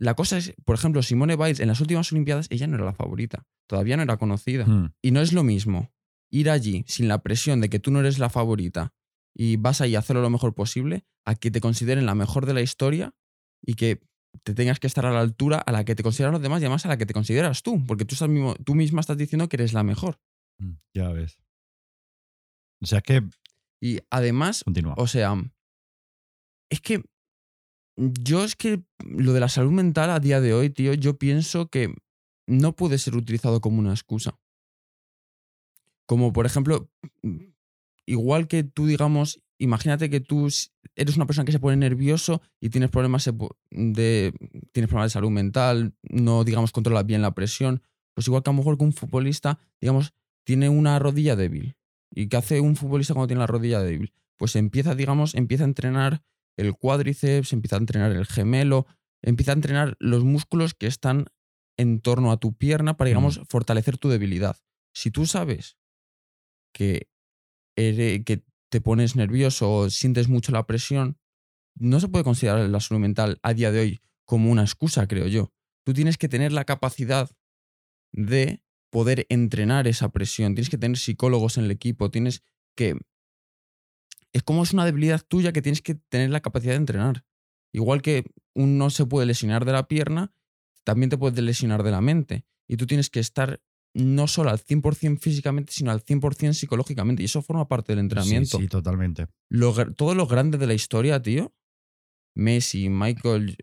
La 0.00 0.14
cosa 0.14 0.38
es, 0.38 0.54
por 0.64 0.74
ejemplo, 0.76 1.02
Simone 1.02 1.36
Biles 1.36 1.60
en 1.60 1.68
las 1.68 1.80
últimas 1.80 2.10
Olimpiadas, 2.10 2.46
ella 2.50 2.66
no 2.66 2.76
era 2.76 2.86
la 2.86 2.94
favorita, 2.94 3.46
todavía 3.68 3.96
no 3.98 4.02
era 4.02 4.16
conocida. 4.16 4.64
Hmm. 4.66 4.94
Y 5.02 5.10
no 5.10 5.20
es 5.20 5.32
lo 5.34 5.42
mismo 5.42 5.92
ir 6.32 6.48
allí 6.48 6.84
sin 6.88 7.06
la 7.06 7.22
presión 7.22 7.60
de 7.60 7.68
que 7.68 7.78
tú 7.80 7.90
no 7.90 8.00
eres 8.00 8.18
la 8.18 8.30
favorita 8.30 8.94
y 9.36 9.56
vas 9.56 9.80
ahí 9.80 9.94
a 9.94 9.98
hacerlo 9.98 10.22
lo 10.22 10.30
mejor 10.30 10.54
posible, 10.54 11.04
a 11.26 11.34
que 11.34 11.50
te 11.50 11.60
consideren 11.60 12.06
la 12.06 12.14
mejor 12.14 12.46
de 12.46 12.54
la 12.54 12.62
historia 12.62 13.14
y 13.62 13.74
que 13.74 14.00
te 14.42 14.54
tengas 14.54 14.80
que 14.80 14.86
estar 14.86 15.04
a 15.04 15.10
la 15.12 15.20
altura 15.20 15.58
a 15.58 15.70
la 15.72 15.84
que 15.84 15.94
te 15.94 16.02
consideran 16.02 16.32
los 16.32 16.40
demás 16.42 16.62
y 16.62 16.64
además 16.64 16.86
a 16.86 16.88
la 16.88 16.96
que 16.96 17.04
te 17.04 17.12
consideras 17.12 17.62
tú, 17.62 17.84
porque 17.84 18.04
tú, 18.06 18.14
estás 18.14 18.28
mismo, 18.28 18.54
tú 18.64 18.74
misma 18.74 19.00
estás 19.00 19.18
diciendo 19.18 19.48
que 19.48 19.56
eres 19.56 19.72
la 19.74 19.82
mejor. 19.82 20.18
Hmm, 20.58 20.76
Ya 20.94 21.10
ves. 21.10 21.38
O 22.82 22.86
sea 22.86 23.02
que. 23.02 23.22
Y 23.82 23.98
además, 24.08 24.64
Continúa. 24.64 24.94
o 24.96 25.06
sea, 25.06 25.34
es 26.70 26.80
que 26.80 27.02
yo 27.96 28.44
es 28.44 28.56
que 28.56 28.82
lo 28.98 29.32
de 29.32 29.40
la 29.40 29.48
salud 29.48 29.72
mental 29.72 30.10
a 30.10 30.20
día 30.20 30.40
de 30.40 30.54
hoy, 30.54 30.70
tío, 30.70 30.94
yo 30.94 31.18
pienso 31.18 31.68
que 31.68 31.94
no 32.46 32.74
puede 32.74 32.98
ser 32.98 33.16
utilizado 33.16 33.60
como 33.60 33.78
una 33.78 33.92
excusa. 33.92 34.38
Como 36.06 36.32
por 36.32 36.46
ejemplo, 36.46 36.90
igual 38.06 38.48
que 38.48 38.64
tú 38.64 38.86
digamos, 38.86 39.42
imagínate 39.58 40.10
que 40.10 40.20
tú 40.20 40.48
eres 40.96 41.16
una 41.16 41.26
persona 41.26 41.44
que 41.44 41.52
se 41.52 41.60
pone 41.60 41.76
nervioso 41.76 42.42
y 42.60 42.70
tienes 42.70 42.90
problemas 42.90 43.24
de, 43.24 43.32
de- 43.70 44.32
tienes 44.72 44.88
problemas 44.88 45.10
de 45.10 45.14
salud 45.14 45.30
mental, 45.30 45.94
no 46.02 46.44
digamos 46.44 46.72
controlas 46.72 47.06
bien 47.06 47.22
la 47.22 47.34
presión, 47.34 47.82
pues 48.14 48.26
igual 48.26 48.42
que 48.42 48.50
a 48.50 48.52
lo 48.52 48.58
mejor 48.58 48.76
que 48.78 48.84
un 48.84 48.92
futbolista, 48.92 49.58
digamos, 49.80 50.12
tiene 50.44 50.68
una 50.68 50.98
rodilla 50.98 51.36
débil. 51.36 51.76
¿Y 52.12 52.26
qué 52.28 52.36
hace 52.38 52.60
un 52.60 52.74
futbolista 52.74 53.14
cuando 53.14 53.28
tiene 53.28 53.40
la 53.40 53.46
rodilla 53.46 53.80
débil? 53.80 54.12
Pues 54.36 54.56
empieza, 54.56 54.94
digamos, 54.96 55.34
empieza 55.36 55.62
a 55.64 55.68
entrenar 55.68 56.22
el 56.60 56.74
cuádriceps, 56.74 57.52
empieza 57.52 57.76
a 57.76 57.80
entrenar 57.80 58.12
el 58.12 58.26
gemelo, 58.26 58.86
empieza 59.22 59.52
a 59.52 59.54
entrenar 59.54 59.96
los 59.98 60.24
músculos 60.24 60.74
que 60.74 60.86
están 60.86 61.26
en 61.78 62.00
torno 62.00 62.32
a 62.32 62.36
tu 62.38 62.54
pierna 62.56 62.96
para, 62.96 63.08
digamos, 63.08 63.40
fortalecer 63.48 63.96
tu 63.98 64.08
debilidad. 64.08 64.56
Si 64.94 65.10
tú 65.10 65.26
sabes 65.26 65.78
que, 66.74 67.08
ere- 67.76 68.24
que 68.24 68.44
te 68.70 68.80
pones 68.80 69.16
nervioso 69.16 69.72
o 69.72 69.90
sientes 69.90 70.28
mucho 70.28 70.52
la 70.52 70.66
presión, 70.66 71.18
no 71.78 72.00
se 72.00 72.08
puede 72.08 72.24
considerar 72.24 72.68
la 72.68 72.80
salud 72.80 73.00
mental 73.00 73.38
a 73.42 73.54
día 73.54 73.72
de 73.72 73.80
hoy 73.80 74.00
como 74.26 74.50
una 74.50 74.62
excusa, 74.62 75.06
creo 75.06 75.26
yo. 75.26 75.52
Tú 75.84 75.94
tienes 75.94 76.18
que 76.18 76.28
tener 76.28 76.52
la 76.52 76.64
capacidad 76.64 77.30
de 78.12 78.62
poder 78.90 79.26
entrenar 79.28 79.86
esa 79.86 80.10
presión, 80.10 80.54
tienes 80.54 80.70
que 80.70 80.78
tener 80.78 80.98
psicólogos 80.98 81.58
en 81.58 81.64
el 81.64 81.70
equipo, 81.70 82.10
tienes 82.10 82.42
que... 82.76 82.96
Es 84.32 84.42
como 84.42 84.62
es 84.62 84.72
una 84.72 84.84
debilidad 84.84 85.20
tuya 85.26 85.52
que 85.52 85.62
tienes 85.62 85.82
que 85.82 85.94
tener 85.94 86.30
la 86.30 86.40
capacidad 86.40 86.72
de 86.72 86.76
entrenar. 86.78 87.24
Igual 87.72 88.02
que 88.02 88.24
uno 88.54 88.90
se 88.90 89.06
puede 89.06 89.26
lesionar 89.26 89.64
de 89.64 89.72
la 89.72 89.88
pierna, 89.88 90.32
también 90.84 91.10
te 91.10 91.18
puedes 91.18 91.38
lesionar 91.42 91.82
de 91.82 91.90
la 91.90 92.00
mente. 92.00 92.44
Y 92.68 92.76
tú 92.76 92.86
tienes 92.86 93.10
que 93.10 93.20
estar 93.20 93.60
no 93.94 94.28
solo 94.28 94.50
al 94.50 94.58
100% 94.60 95.18
físicamente, 95.18 95.72
sino 95.72 95.90
al 95.90 96.00
100% 96.04 96.54
psicológicamente. 96.54 97.22
Y 97.22 97.26
eso 97.26 97.42
forma 97.42 97.66
parte 97.66 97.92
del 97.92 97.98
entrenamiento. 98.00 98.58
Sí, 98.58 98.64
sí, 98.64 98.68
totalmente. 98.68 99.26
Todos 99.96 100.16
los 100.16 100.28
grandes 100.28 100.60
de 100.60 100.66
la 100.68 100.74
historia, 100.74 101.20
tío. 101.20 101.52
Messi, 102.36 102.88
Michael 102.88 103.56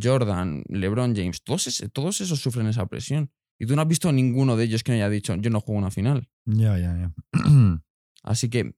Jordan, 0.00 0.62
LeBron 0.68 1.14
James, 1.16 1.42
todos, 1.42 1.66
ese- 1.66 1.88
todos 1.88 2.20
esos 2.20 2.38
sufren 2.40 2.66
esa 2.68 2.86
presión. 2.86 3.30
Y 3.58 3.66
tú 3.66 3.74
no 3.74 3.82
has 3.82 3.88
visto 3.88 4.08
a 4.08 4.12
ninguno 4.12 4.56
de 4.56 4.64
ellos 4.64 4.84
que 4.84 4.92
haya 4.92 5.08
dicho, 5.10 5.34
yo 5.34 5.50
no 5.50 5.60
juego 5.60 5.78
una 5.80 5.90
final. 5.90 6.28
Ya, 6.46 6.78
ya, 6.78 6.96
ya. 6.96 7.12
Así 8.22 8.48
que 8.48 8.74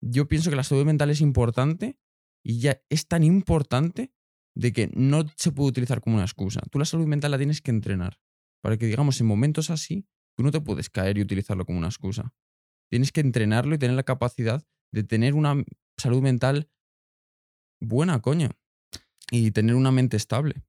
yo 0.00 0.28
pienso 0.28 0.50
que 0.50 0.56
la 0.56 0.64
salud 0.64 0.84
mental 0.84 1.10
es 1.10 1.20
importante 1.20 1.98
y 2.44 2.60
ya 2.60 2.80
es 2.88 3.08
tan 3.08 3.24
importante 3.24 4.12
de 4.54 4.72
que 4.72 4.90
no 4.94 5.24
se 5.36 5.52
puede 5.52 5.70
utilizar 5.70 6.00
como 6.00 6.16
una 6.16 6.24
excusa. 6.24 6.60
Tú 6.70 6.78
la 6.78 6.84
salud 6.84 7.06
mental 7.06 7.30
la 7.30 7.38
tienes 7.38 7.62
que 7.62 7.70
entrenar. 7.70 8.18
Para 8.60 8.76
que, 8.76 8.86
digamos, 8.86 9.20
en 9.20 9.26
momentos 9.26 9.70
así, 9.70 10.08
tú 10.36 10.42
no 10.42 10.50
te 10.50 10.60
puedes 10.60 10.90
caer 10.90 11.18
y 11.18 11.22
utilizarlo 11.22 11.64
como 11.64 11.78
una 11.78 11.88
excusa. 11.88 12.34
Tienes 12.90 13.12
que 13.12 13.20
entrenarlo 13.20 13.74
y 13.74 13.78
tener 13.78 13.94
la 13.94 14.02
capacidad 14.02 14.66
de 14.92 15.04
tener 15.04 15.34
una 15.34 15.62
salud 15.96 16.22
mental 16.22 16.70
buena, 17.80 18.20
coño. 18.20 18.50
Y 19.30 19.50
tener 19.50 19.74
una 19.74 19.92
mente 19.92 20.16
estable. 20.16 20.64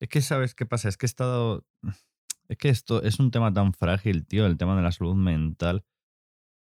Es 0.00 0.08
que, 0.08 0.20
¿sabes 0.20 0.54
qué 0.54 0.66
pasa? 0.66 0.88
Es 0.88 0.96
que 0.96 1.06
he 1.06 1.08
estado. 1.08 1.66
Es 2.48 2.58
que 2.58 2.68
esto 2.68 3.02
es 3.02 3.18
un 3.18 3.32
tema 3.32 3.52
tan 3.52 3.72
frágil, 3.72 4.24
tío, 4.24 4.46
el 4.46 4.56
tema 4.56 4.76
de 4.76 4.82
la 4.82 4.92
salud 4.92 5.16
mental. 5.16 5.84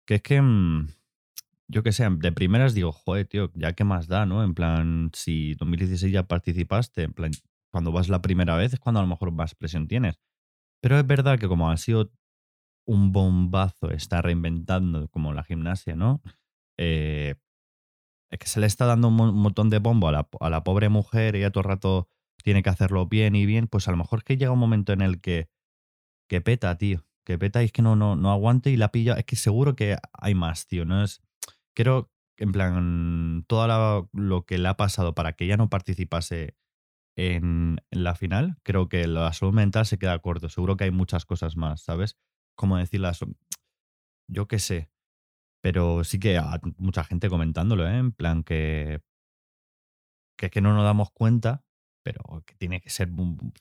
Que 0.07 0.17
es 0.17 0.23
que. 0.23 0.43
mm, 0.43 0.89
Yo 1.71 1.83
que 1.83 1.93
sé, 1.93 2.09
de 2.11 2.33
primeras 2.33 2.75
digo, 2.75 2.93
joder, 2.93 3.27
tío, 3.27 3.51
ya 3.55 3.75
qué 3.75 3.85
más 3.85 4.09
da, 4.09 4.27
¿no? 4.27 4.43
En 4.43 4.55
plan, 4.55 5.11
si 5.15 5.55
2016 5.55 6.13
ya 6.13 6.25
participaste, 6.27 7.03
en 7.05 7.13
plan, 7.13 7.31
cuando 7.71 7.93
vas 7.93 8.09
la 8.09 8.23
primera 8.23 8.57
vez 8.57 8.73
es 8.73 8.81
cuando 8.81 8.99
a 9.01 9.03
lo 9.05 9.09
mejor 9.09 9.31
más 9.33 9.55
presión 9.55 9.87
tienes. 9.87 10.19
Pero 10.83 10.99
es 10.99 11.07
verdad 11.07 11.39
que 11.39 11.49
como 11.49 11.71
ha 11.71 11.77
sido 11.79 12.13
un 12.87 13.13
bombazo, 13.13 13.91
está 13.91 14.23
reinventando 14.23 15.09
como 15.09 15.35
la 15.35 15.45
gimnasia, 15.45 15.97
¿no? 15.97 16.23
Eh, 16.79 17.37
es 18.31 18.39
que 18.39 18.47
se 18.47 18.61
le 18.61 18.67
está 18.67 18.87
dando 18.87 19.09
un 19.09 19.15
mo- 19.17 19.31
un 19.31 19.41
montón 19.43 19.71
de 19.71 19.79
bombo 19.79 20.09
a 20.09 20.13
la, 20.13 20.29
a 20.41 20.51
la 20.51 20.63
pobre 20.65 20.89
mujer 20.89 21.37
y 21.37 21.45
a 21.45 21.51
todo 21.51 21.63
el 21.63 21.69
rato 21.71 22.09
tiene 22.45 22.63
que 22.63 22.71
hacerlo 22.71 23.07
bien 23.07 23.35
y 23.37 23.47
bien, 23.47 23.67
pues 23.69 23.89
a 23.89 23.91
lo 23.91 23.97
mejor 23.99 24.25
que 24.25 24.37
llega 24.37 24.53
un 24.53 24.59
momento 24.59 24.93
en 24.93 25.03
el 25.03 25.21
que, 25.21 25.49
que 26.29 26.41
peta, 26.41 26.77
tío. 26.79 27.05
Que 27.25 27.39
peta 27.39 27.63
y 27.63 27.67
es 27.67 27.73
que 27.73 27.83
no, 27.83 27.97
no, 27.97 28.17
no 28.17 28.33
aguante 28.33 28.71
y 28.71 28.77
la 28.77 28.93
pilla. 28.93 29.15
Es 29.15 29.25
que 29.27 29.37
seguro 29.37 29.77
que 29.77 29.97
hay 30.13 30.35
más, 30.35 30.67
tío. 30.67 30.85
No 30.87 31.05
es. 31.05 31.23
Creo 31.81 32.11
en 32.39 32.53
plan, 32.53 33.45
todo 33.47 33.67
la- 33.67 34.09
lo 34.13 34.45
que 34.47 34.59
le 34.59 34.69
ha 34.69 34.77
pasado 34.77 35.15
para 35.15 35.35
que 35.35 35.45
ella 35.45 35.57
no 35.57 35.69
participase 35.69 36.57
en, 37.17 37.79
en 37.91 38.05
la 38.05 38.15
final, 38.15 38.57
creo 38.63 38.89
que 38.89 39.07
la 39.07 39.33
salud 39.33 39.53
mental 39.53 39.85
se 39.87 39.99
queda 39.99 40.19
corto. 40.21 40.49
Seguro 40.49 40.77
que 40.77 40.85
hay 40.85 40.91
muchas 40.91 41.27
cosas 41.27 41.57
más, 41.57 41.83
¿sabes? 41.83 42.17
Como 42.57 42.79
decirlas. 42.79 43.21
Yo 44.29 44.47
qué 44.49 44.59
sé. 44.59 44.91
Pero 45.63 46.05
sí 46.05 46.19
que 46.19 46.39
hay 46.39 46.59
mucha 46.79 47.05
gente 47.05 47.29
comentándolo, 47.29 47.87
¿eh? 47.87 47.99
En 47.99 48.13
plan 48.13 48.43
que. 48.43 49.01
Que 50.39 50.47
es 50.47 50.53
que 50.53 50.63
no 50.63 50.75
nos 50.75 50.85
damos 50.85 51.11
cuenta, 51.11 51.63
pero 52.03 52.43
que 52.47 52.55
tiene 52.55 52.81
que 52.81 52.89
ser. 52.91 53.11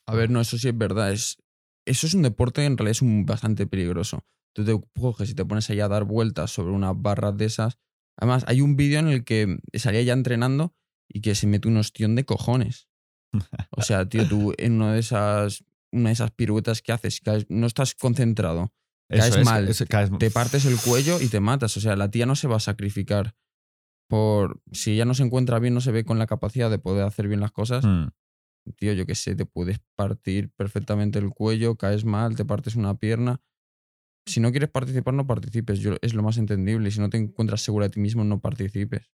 A 0.05 0.15
ver, 0.15 0.29
no, 0.29 0.39
eso 0.39 0.57
sí 0.57 0.69
es 0.69 0.77
verdad. 0.77 1.11
Es, 1.11 1.37
eso 1.85 2.07
es 2.07 2.13
un 2.13 2.21
deporte 2.21 2.63
en 2.65 2.77
realidad 2.77 2.91
es 2.91 3.01
un, 3.01 3.25
bastante 3.25 3.67
peligroso. 3.67 4.25
Tú 4.55 4.63
te 4.63 4.79
coges 4.99 5.29
y 5.29 5.35
te 5.35 5.43
pones 5.45 5.69
ahí 5.69 5.81
a 5.81 5.89
dar 5.89 6.05
vueltas 6.05 6.51
sobre 6.51 6.71
unas 6.71 6.93
barras 6.95 7.35
de 7.35 7.45
esas. 7.45 7.77
Además, 8.19 8.43
hay 8.47 8.61
un 8.61 8.75
vídeo 8.75 8.99
en 8.99 9.07
el 9.07 9.23
que 9.23 9.57
salía 9.73 10.01
ya 10.01 10.13
entrenando 10.13 10.75
y 11.07 11.21
que 11.21 11.35
se 11.35 11.47
mete 11.47 11.67
un 11.67 11.77
ostión 11.77 12.15
de 12.15 12.25
cojones. 12.25 12.87
O 13.71 13.81
sea, 13.81 14.07
tío, 14.09 14.27
tú 14.27 14.53
en 14.57 14.73
una 14.73 14.93
de 14.93 14.99
esas, 14.99 15.63
una 15.91 16.09
de 16.09 16.13
esas 16.13 16.31
piruetas 16.31 16.81
que 16.81 16.91
haces, 16.91 17.21
caes- 17.21 17.45
no 17.49 17.67
estás 17.67 17.95
concentrado, 17.95 18.73
Caes 19.09 19.29
Eso 19.35 19.43
mal, 19.43 19.67
eso, 19.67 19.85
caes- 19.87 20.11
te 20.19 20.29
partes 20.31 20.65
el 20.65 20.77
cuello 20.77 21.19
y 21.21 21.27
te 21.29 21.39
matas. 21.39 21.75
O 21.77 21.81
sea, 21.81 21.95
la 21.95 22.11
tía 22.11 22.25
no 22.27 22.35
se 22.35 22.47
va 22.47 22.57
a 22.57 22.59
sacrificar 22.59 23.35
por. 24.07 24.61
Si 24.71 24.91
ella 24.91 25.05
no 25.05 25.13
se 25.13 25.23
encuentra 25.23 25.59
bien, 25.59 25.73
no 25.73 25.81
se 25.81 25.91
ve 25.91 26.03
con 26.03 26.19
la 26.19 26.27
capacidad 26.27 26.69
de 26.69 26.79
poder 26.79 27.03
hacer 27.05 27.27
bien 27.27 27.39
las 27.39 27.51
cosas, 27.51 27.85
Mm. 27.85 28.07
tío, 28.75 28.93
yo 28.93 29.05
qué 29.05 29.15
sé, 29.15 29.35
te 29.35 29.45
puedes 29.45 29.79
partir 29.95 30.51
perfectamente 30.51 31.17
el 31.19 31.29
cuello, 31.31 31.75
caes 31.75 32.05
mal, 32.05 32.35
te 32.35 32.45
partes 32.45 32.75
una 32.75 32.97
pierna. 32.99 33.41
Si 34.29 34.39
no 34.39 34.51
quieres 34.51 34.69
participar, 34.69 35.13
no 35.13 35.27
participes. 35.27 35.79
Yo, 35.79 35.95
es 36.01 36.13
lo 36.13 36.23
más 36.23 36.37
entendible. 36.37 36.87
Y 36.87 36.91
si 36.91 36.99
no 36.99 37.09
te 37.09 37.17
encuentras 37.17 37.61
segura 37.61 37.87
de 37.87 37.91
ti 37.91 37.99
mismo, 37.99 38.23
no 38.23 38.39
participes. 38.39 39.09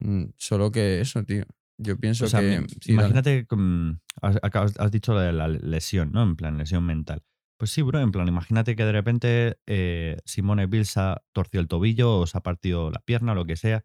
Mm, 0.00 0.24
Solo 0.36 0.70
que 0.70 1.00
eso, 1.00 1.24
tío. 1.24 1.44
Yo 1.78 1.96
pienso 1.96 2.24
O 2.24 2.28
sea, 2.28 2.40
que. 2.40 2.66
sí, 2.80 2.92
imagínate, 2.92 3.46
que, 3.46 3.56
mm, 3.56 4.00
has, 4.20 4.36
has 4.78 4.90
dicho 4.90 5.14
lo 5.14 5.20
de 5.20 5.32
la 5.32 5.46
lesión, 5.46 6.10
¿no? 6.12 6.22
En 6.22 6.34
plan, 6.34 6.58
lesión 6.58 6.84
mental. 6.84 7.22
Pues 7.56 7.70
sí, 7.70 7.82
bro, 7.82 8.00
en 8.00 8.12
plan, 8.12 8.26
imagínate 8.28 8.76
que 8.76 8.84
de 8.84 8.92
repente 8.92 9.58
eh, 9.66 10.16
Simone 10.24 10.66
Biles 10.66 10.96
ha 10.96 11.22
torcido 11.32 11.60
el 11.60 11.68
tobillo 11.68 12.18
o 12.18 12.26
se 12.26 12.38
ha 12.38 12.40
partido 12.40 12.90
la 12.90 13.00
pierna 13.00 13.32
o 13.32 13.34
lo 13.34 13.46
que 13.46 13.56
sea 13.56 13.84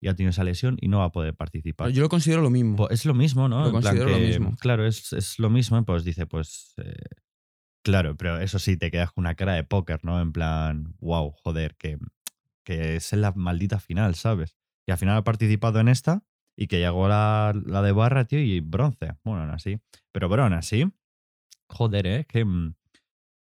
y 0.00 0.08
ha 0.08 0.14
tenido 0.14 0.30
esa 0.30 0.42
lesión 0.42 0.76
y 0.80 0.88
no 0.88 0.98
va 0.98 1.06
a 1.06 1.12
poder 1.12 1.34
participar. 1.34 1.90
Yo 1.90 2.02
lo 2.02 2.08
considero 2.08 2.42
lo 2.42 2.50
mismo. 2.50 2.76
Pues 2.76 2.92
es 2.92 3.06
lo 3.06 3.14
mismo, 3.14 3.48
¿no? 3.48 3.60
Lo 3.60 3.66
En 3.66 3.80
plan 3.80 3.82
considero 3.82 4.10
lo 4.10 4.18
mismo. 4.18 4.56
Claro, 4.60 4.86
es, 4.86 5.12
es 5.12 5.38
lo 5.38 5.48
mismo. 5.48 5.82
Pues 5.84 6.04
dice, 6.04 6.26
pues. 6.26 6.74
eh, 6.78 6.92
Claro, 7.84 8.16
pero 8.16 8.38
eso 8.38 8.58
sí, 8.58 8.78
te 8.78 8.90
quedas 8.90 9.12
con 9.12 9.22
una 9.22 9.34
cara 9.34 9.52
de 9.52 9.62
póker, 9.62 10.04
¿no? 10.04 10.18
En 10.20 10.32
plan, 10.32 10.94
wow, 11.00 11.32
joder, 11.42 11.76
que, 11.76 11.98
que 12.64 12.96
es 12.96 13.12
la 13.12 13.32
maldita 13.32 13.78
final, 13.78 14.14
¿sabes? 14.14 14.56
Y 14.86 14.92
al 14.92 14.96
final 14.96 15.18
ha 15.18 15.24
participado 15.24 15.80
en 15.80 15.88
esta 15.88 16.24
y 16.56 16.66
que 16.66 16.78
llegó 16.78 17.08
la, 17.08 17.52
la 17.66 17.82
de 17.82 17.92
barra, 17.92 18.24
tío, 18.24 18.40
y 18.40 18.60
bronce. 18.60 19.12
Bueno, 19.22 19.42
aún 19.42 19.50
así. 19.50 19.80
Pero 20.12 20.28
bueno, 20.28 20.44
aún 20.44 20.54
así, 20.54 20.90
joder, 21.68 22.06
¿eh? 22.06 22.26
Que 22.26 22.46
mm, 22.46 22.74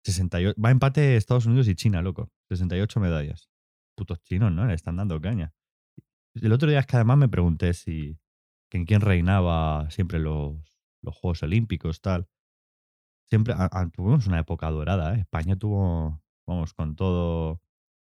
68, 0.03 0.59
va 0.59 0.69
a 0.69 0.71
empate 0.71 1.17
Estados 1.17 1.45
Unidos 1.45 1.67
y 1.67 1.75
China, 1.75 2.01
loco. 2.01 2.31
68 2.49 2.99
medallas. 2.99 3.49
Putos 3.95 4.21
chinos, 4.23 4.51
¿no? 4.51 4.65
Le 4.65 4.73
están 4.73 4.95
dando 4.95 5.21
caña. 5.21 5.53
El 6.33 6.51
otro 6.51 6.67
día 6.67 6.79
es 6.79 6.87
que 6.87 6.95
además 6.95 7.19
me 7.19 7.29
pregunté 7.29 7.75
si 7.75 8.17
que 8.69 8.77
en 8.77 8.85
quién 8.85 9.01
reinaba 9.01 9.87
siempre 9.91 10.17
los, 10.17 10.57
los 11.03 11.15
Juegos 11.15 11.43
Olímpicos, 11.43 12.01
tal. 12.01 12.27
Siempre 13.29 13.53
a- 13.53 13.69
a- 13.71 13.89
tuvimos 13.89 14.27
una 14.27 14.39
época 14.39 14.69
dorada, 14.69 15.15
¿eh? 15.15 15.19
España 15.21 15.55
tuvo, 15.55 16.21
vamos, 16.47 16.73
con 16.73 16.95
todo, 16.95 17.61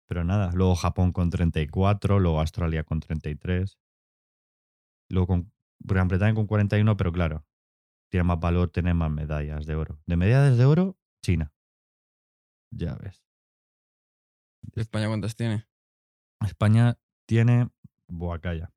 pero 0.07 0.23
nada. 0.23 0.51
Luego 0.53 0.75
Japón 0.75 1.11
con 1.11 1.29
34, 1.29 2.19
luego 2.19 2.39
Australia 2.39 2.83
con 2.83 2.99
33. 2.99 3.77
Luego 5.09 5.27
con 5.27 5.51
Gran 5.79 6.07
Bretaña 6.07 6.33
con 6.33 6.47
41, 6.47 6.97
pero 6.97 7.11
claro, 7.11 7.45
tiene 8.09 8.23
más 8.23 8.39
valor 8.39 8.69
tener 8.69 8.95
más 8.95 9.11
medallas 9.11 9.65
de 9.65 9.75
oro. 9.75 9.99
De 10.05 10.15
medallas 10.17 10.57
de 10.57 10.65
oro, 10.65 10.97
China. 11.23 11.53
Ya 12.71 12.95
ves. 12.95 13.23
¿España 14.75 15.07
cuántas 15.07 15.35
tiene? 15.35 15.65
España 16.41 16.97
tiene. 17.27 17.69
Buah, 18.07 18.39
calla. 18.39 18.73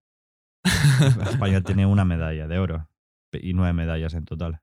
España 1.32 1.62
tiene 1.62 1.86
una 1.86 2.04
medalla 2.04 2.46
de 2.46 2.58
oro 2.58 2.88
y 3.32 3.54
nueve 3.54 3.72
medallas 3.72 4.14
en 4.14 4.24
total. 4.24 4.62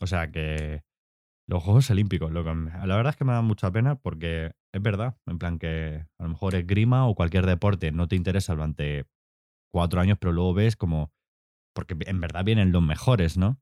O 0.00 0.06
sea 0.06 0.30
que 0.30 0.82
los 1.48 1.62
Juegos 1.64 1.90
Olímpicos, 1.90 2.32
loco, 2.32 2.54
me- 2.54 2.70
la 2.86 2.96
verdad 2.96 3.10
es 3.12 3.16
que 3.16 3.24
me 3.24 3.32
da 3.32 3.42
mucha 3.42 3.70
pena 3.72 3.96
porque 3.96 4.52
es 4.72 4.82
verdad, 4.82 5.16
en 5.26 5.38
plan 5.38 5.58
que 5.58 6.06
a 6.18 6.22
lo 6.24 6.30
mejor 6.30 6.54
esgrima 6.54 7.06
o 7.08 7.14
cualquier 7.14 7.46
deporte 7.46 7.92
no 7.92 8.08
te 8.08 8.16
interesa 8.16 8.54
durante 8.54 9.06
cuatro 9.72 10.00
años, 10.00 10.18
pero 10.20 10.32
luego 10.32 10.54
ves 10.54 10.76
como, 10.76 11.12
porque 11.74 11.96
en 12.06 12.20
verdad 12.20 12.44
vienen 12.44 12.72
los 12.72 12.82
mejores, 12.82 13.38
¿no? 13.38 13.60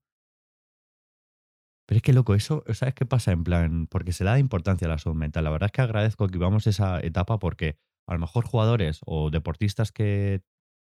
Pero 1.86 1.96
es 1.98 2.02
que, 2.02 2.12
loco, 2.12 2.34
eso, 2.34 2.64
¿sabes 2.74 2.94
qué 2.94 3.06
pasa? 3.06 3.30
En 3.32 3.44
plan, 3.44 3.86
porque 3.86 4.12
se 4.12 4.24
da 4.24 4.38
importancia 4.38 4.86
a 4.86 4.90
la 4.90 4.98
salud 4.98 5.16
mental. 5.16 5.44
La 5.44 5.50
verdad 5.50 5.66
es 5.66 5.72
que 5.72 5.82
agradezco 5.82 6.26
que 6.26 6.32
vivamos 6.32 6.66
esa 6.66 7.00
etapa 7.00 7.38
porque 7.38 7.78
a 8.08 8.14
lo 8.14 8.18
mejor 8.20 8.44
jugadores 8.44 9.00
o 9.06 9.30
deportistas 9.30 9.92
que 9.92 10.42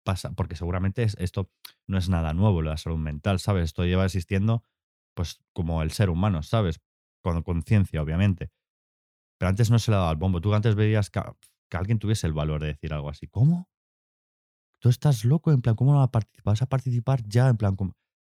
pasa, 0.04 0.32
porque 0.34 0.56
seguramente 0.56 1.02
es- 1.02 1.16
esto 1.18 1.50
no 1.88 1.98
es 1.98 2.08
nada 2.08 2.32
nuevo, 2.34 2.62
la 2.62 2.76
salud 2.76 2.98
mental, 2.98 3.40
¿sabes? 3.40 3.64
Esto 3.64 3.84
lleva 3.84 4.04
existiendo, 4.04 4.62
pues, 5.14 5.40
como 5.52 5.82
el 5.82 5.90
ser 5.90 6.10
humano, 6.10 6.42
¿sabes? 6.42 6.80
Con 7.22 7.42
conciencia, 7.42 8.02
obviamente. 8.02 8.50
Pero 9.38 9.48
antes 9.48 9.70
no 9.70 9.78
se 9.78 9.90
le 9.90 9.96
daba 9.96 10.10
el 10.10 10.16
bombo. 10.16 10.40
Tú 10.40 10.54
antes 10.54 10.74
veías 10.74 11.10
que, 11.10 11.20
que 11.68 11.76
alguien 11.76 11.98
tuviese 11.98 12.26
el 12.26 12.32
valor 12.32 12.60
de 12.60 12.68
decir 12.68 12.92
algo 12.92 13.08
así. 13.08 13.26
¿Cómo? 13.26 13.68
Tú 14.80 14.88
estás 14.88 15.24
loco, 15.24 15.50
en 15.50 15.62
plan, 15.62 15.76
¿cómo 15.76 15.94
no 15.94 16.10
vas 16.44 16.62
a 16.62 16.66
participar 16.66 17.22
ya? 17.26 17.48
En 17.48 17.56
plan, 17.56 17.76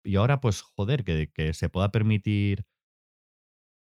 y 0.04 0.16
ahora, 0.16 0.40
pues, 0.40 0.62
joder, 0.62 1.02
que, 1.02 1.32
que 1.32 1.54
se 1.54 1.68
pueda 1.68 1.90
permitir 1.90 2.64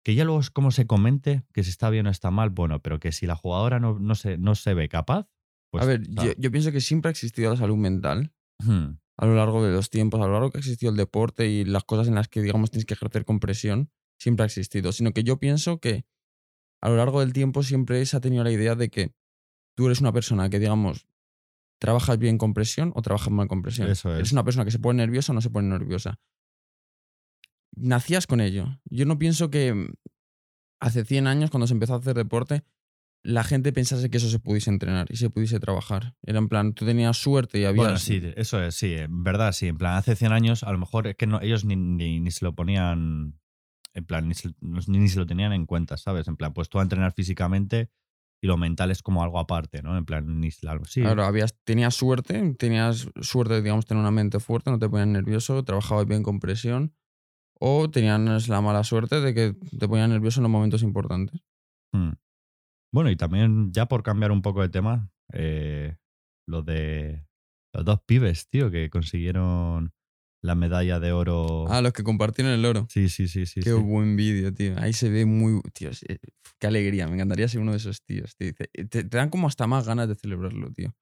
que 0.04 0.16
ya 0.16 0.24
luego 0.24 0.40
es 0.40 0.50
como 0.50 0.72
se 0.72 0.88
comente 0.88 1.44
que 1.54 1.64
si 1.64 1.70
está 1.70 1.90
bien 1.90 2.08
o 2.08 2.10
está 2.10 2.32
mal, 2.32 2.50
bueno, 2.50 2.82
pero 2.82 3.00
que 3.00 3.12
si 3.12 3.26
la 3.26 3.36
jugadora 3.36 3.80
no, 3.80 4.00
no, 4.00 4.16
se, 4.16 4.38
no 4.38 4.56
se 4.56 4.74
ve 4.74 4.90
capaz, 4.90 5.28
pues. 5.72 5.84
a 5.84 5.88
ver, 5.88 6.06
sea, 6.06 6.26
yo, 6.26 6.34
yo 6.38 6.52
pienso 6.52 6.72
que 6.72 6.82
siempre 6.82 7.10
ha 7.10 7.12
existido 7.12 7.52
la 7.52 7.58
salud 7.58 7.78
mental 7.78 8.34
hmm, 8.60 8.98
a 9.22 9.26
lo 9.26 9.36
largo 9.36 9.62
de 9.66 9.72
los 9.72 9.90
tiempos, 9.90 10.22
a 10.22 10.28
lo 10.28 10.32
largo 10.32 10.50
que 10.50 10.60
ha 10.60 10.62
existido 10.62 10.92
el 10.92 10.98
deporte 10.98 11.46
y 11.50 11.66
las 11.66 11.84
cosas 11.84 12.08
en 12.08 12.16
las 12.16 12.30
que, 12.30 12.42
digamos, 12.42 12.72
tienes 12.72 12.86
que 12.86 12.94
ejercer 12.94 13.26
con 13.26 13.42
presión, 13.42 13.92
siempre 14.18 14.44
ha 14.44 14.46
existido. 14.46 14.94
Sino 14.94 15.12
que 15.12 15.26
yo 15.26 15.40
pienso 15.40 15.82
que 15.82 16.06
a 16.82 16.88
lo 16.88 16.96
largo 16.96 17.20
del 17.20 17.34
tiempo 17.34 17.62
siempre 17.62 18.06
se 18.06 18.16
ha 18.16 18.22
tenido 18.22 18.46
la 18.46 18.52
idea 18.52 18.76
de 18.76 18.90
que 18.90 19.14
tú 19.76 19.88
eres 19.88 20.00
una 20.00 20.14
persona 20.14 20.50
que, 20.50 20.58
digamos, 20.60 21.06
trabajas 21.80 22.18
bien 22.18 22.38
con 22.38 22.54
presión 22.54 22.94
o 22.96 23.02
trabajas 23.02 23.30
mal 23.30 23.50
con 23.50 23.62
presión. 23.62 23.90
Eso 23.90 24.14
Eres 24.14 24.28
es. 24.28 24.32
una 24.32 24.46
persona 24.46 24.64
que 24.64 24.72
se 24.72 24.80
pone 24.80 25.06
nerviosa 25.06 25.34
o 25.34 25.36
no 25.36 25.42
se 25.42 25.50
pone 25.50 25.68
nerviosa. 25.68 26.18
Nacías 27.76 28.26
con 28.26 28.40
ello. 28.40 28.80
Yo 28.86 29.06
no 29.06 29.20
pienso 29.20 29.50
que 29.50 29.74
mm, 29.74 29.94
hace 30.80 31.04
100 31.04 31.28
años, 31.28 31.52
cuando 31.52 31.68
se 31.68 31.74
empezó 31.74 31.94
a 31.94 31.98
hacer 31.98 32.16
deporte, 32.16 32.64
la 33.24 33.44
gente 33.44 33.74
pensase 33.74 34.10
que 34.10 34.18
eso 34.18 34.30
se 34.30 34.40
pudiese 34.40 34.70
entrenar 34.70 35.08
y 35.10 35.18
se 35.18 35.30
pudiese 35.30 35.60
trabajar. 35.60 36.16
Era 36.24 36.40
en 36.40 36.48
plan, 36.48 36.74
tú 36.74 36.86
tenías 36.86 37.18
suerte 37.18 37.60
y 37.60 37.66
había... 37.66 37.84
Bueno, 37.84 37.98
sí, 37.98 38.22
eso 38.36 38.62
es, 38.64 38.76
sí, 38.76 38.94
en 38.94 39.24
verdad, 39.24 39.52
sí. 39.52 39.68
En 39.68 39.78
plan, 39.78 39.96
hace 39.96 40.16
100 40.16 40.32
años, 40.32 40.64
a 40.64 40.72
lo 40.72 40.78
mejor 40.78 41.08
es 41.08 41.16
que 41.16 41.28
no, 41.28 41.42
ellos 41.42 41.66
ni, 41.66 41.76
ni, 41.76 42.20
ni 42.20 42.32
se 42.32 42.46
lo 42.46 42.56
ponían, 42.56 43.40
en 43.94 44.06
plan, 44.06 44.28
ni 44.28 44.36
se, 44.36 44.50
ni 44.62 45.10
se 45.10 45.20
lo 45.20 45.26
tenían 45.26 45.52
en 45.54 45.66
cuenta, 45.66 45.98
¿sabes? 45.98 46.28
En 46.28 46.38
plan, 46.38 46.54
pues 46.54 46.70
tú 46.70 46.80
a 46.80 46.82
entrenar 46.82 47.14
físicamente 47.14 47.90
y 48.42 48.48
lo 48.48 48.58
mental 48.58 48.90
es 48.90 49.04
como 49.04 49.22
algo 49.22 49.40
aparte, 49.40 49.84
¿no? 49.84 49.98
En 49.98 50.06
plan, 50.06 50.40
ni 50.40 50.50
sí. 50.52 51.02
Claro, 51.02 51.26
habías, 51.26 51.58
tenías 51.66 51.96
suerte, 51.96 52.56
tenías 52.58 53.10
suerte 53.22 53.56
de, 53.56 53.62
digamos, 53.62 53.86
tener 53.86 54.00
una 54.00 54.12
mente 54.12 54.40
fuerte, 54.40 54.72
no 54.72 54.80
te 54.80 54.88
ponías 54.88 55.10
nervioso, 55.10 55.62
trabajabas 55.66 56.06
bien 56.06 56.24
con 56.24 56.40
presión, 56.40 56.96
o 57.60 57.90
tenías 57.90 58.48
la 58.48 58.62
mala 58.62 58.86
suerte 58.86 59.20
de 59.20 59.34
que 59.34 59.56
te 59.78 59.88
ponías 59.90 60.08
nervioso 60.08 60.40
en 60.40 60.44
los 60.44 60.52
momentos 60.52 60.84
importantes. 60.84 61.42
Hmm. 61.92 62.12
Bueno, 62.92 63.10
y 63.12 63.16
también, 63.16 63.72
ya 63.72 63.88
por 63.88 64.04
cambiar 64.04 64.32
un 64.32 64.42
poco 64.42 64.62
de 64.62 64.70
tema, 64.70 65.12
eh, 65.34 65.98
lo 66.48 66.62
de 66.64 67.26
los 67.74 67.86
dos 67.86 68.02
pibes, 68.06 68.48
tío, 68.50 68.72
que 68.72 68.90
consiguieron 68.90 69.94
la 70.42 70.56
medalla 70.56 71.00
de 71.00 71.12
oro. 71.12 71.66
Ah, 71.70 71.82
los 71.82 71.94
que 71.94 72.04
compartieron 72.04 72.54
el 72.54 72.66
oro. 72.66 72.88
sí, 72.90 73.10
sí, 73.10 73.28
sí, 73.28 73.46
sí. 73.46 73.62
Qué 73.62 73.72
sí. 73.74 73.80
buen 73.80 74.16
vídeo, 74.16 74.54
tío. 74.54 74.74
Ahí 74.80 74.94
se 74.94 75.10
ve 75.10 75.26
muy. 75.26 75.62
Tío, 75.74 75.92
eh, 76.08 76.18
qué 76.60 76.68
alegría. 76.68 77.08
Me 77.08 77.16
encantaría 77.16 77.48
ser 77.48 77.62
uno 77.62 77.72
de 77.72 77.78
esos 77.78 78.02
tíos. 78.04 78.36
Tío. 78.36 78.54
Te, 78.54 78.68
te- 78.86 79.04
te 79.04 79.18
dan 79.18 79.30
como 79.30 79.48
hasta 79.48 79.68
más 79.68 79.86
ganas 79.86 80.08
de 80.08 80.16
celebrarlo, 80.16 80.72
tío. 80.72 80.96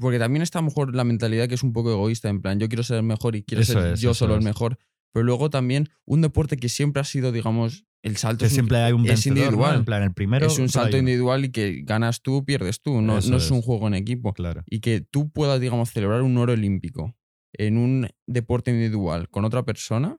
Porque 0.00 0.18
también 0.18 0.42
está 0.42 0.58
a 0.58 0.62
lo 0.62 0.66
mejor 0.68 0.94
la 0.94 1.04
mentalidad 1.04 1.48
que 1.48 1.54
es 1.54 1.62
un 1.62 1.72
poco 1.72 1.92
egoísta, 1.92 2.28
en 2.28 2.42
plan, 2.42 2.58
yo 2.58 2.68
quiero 2.68 2.82
ser 2.82 2.98
el 2.98 3.04
mejor 3.04 3.36
y 3.36 3.42
quiero 3.42 3.62
Eso 3.62 3.74
ser 3.80 3.92
es, 3.94 4.00
yo 4.00 4.12
solo 4.12 4.34
el 4.34 4.42
mejor. 4.42 4.78
Pero 5.18 5.26
luego 5.26 5.50
también 5.50 5.88
un 6.04 6.20
deporte 6.20 6.56
que 6.56 6.68
siempre 6.68 7.00
ha 7.00 7.04
sido, 7.04 7.32
digamos, 7.32 7.84
el 8.04 8.16
salto 8.16 8.42
Que 8.42 8.46
es 8.46 8.52
un- 8.52 8.54
siempre 8.54 8.78
hay 8.78 8.92
un 8.92 9.00
es 9.02 9.08
vencedor, 9.08 9.36
¿no? 9.36 9.42
individual. 9.44 9.76
En 9.78 9.84
plan, 9.84 10.02
el 10.04 10.14
primero. 10.14 10.46
es 10.46 10.58
un 10.60 10.68
salto 10.68 10.96
individual 10.96 11.44
y 11.44 11.50
que 11.50 11.82
ganas 11.84 12.22
tú, 12.22 12.44
pierdes 12.44 12.80
tú. 12.80 13.02
No, 13.02 13.14
no 13.20 13.36
es 13.36 13.50
un 13.50 13.60
juego 13.60 13.88
en 13.88 13.94
equipo. 13.94 14.32
Claro. 14.32 14.62
Y 14.70 14.78
que 14.78 15.00
tú 15.00 15.30
puedas, 15.30 15.60
digamos, 15.60 15.90
celebrar 15.90 16.22
un 16.22 16.36
oro 16.38 16.52
olímpico 16.52 17.16
en 17.52 17.78
un 17.78 18.08
deporte 18.28 18.70
individual 18.70 19.28
con 19.28 19.44
otra 19.44 19.64
persona, 19.64 20.16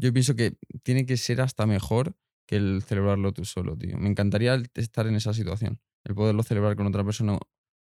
yo 0.00 0.12
pienso 0.12 0.36
que 0.36 0.56
tiene 0.84 1.04
que 1.04 1.16
ser 1.16 1.40
hasta 1.40 1.66
mejor 1.66 2.14
que 2.46 2.56
el 2.56 2.82
celebrarlo 2.82 3.32
tú 3.32 3.44
solo, 3.44 3.76
tío. 3.76 3.98
Me 3.98 4.08
encantaría 4.08 4.62
estar 4.74 5.06
en 5.08 5.16
esa 5.16 5.34
situación. 5.34 5.80
El 6.04 6.14
poderlo 6.14 6.42
celebrar 6.44 6.76
con 6.76 6.86
otra 6.86 7.02
persona. 7.04 7.38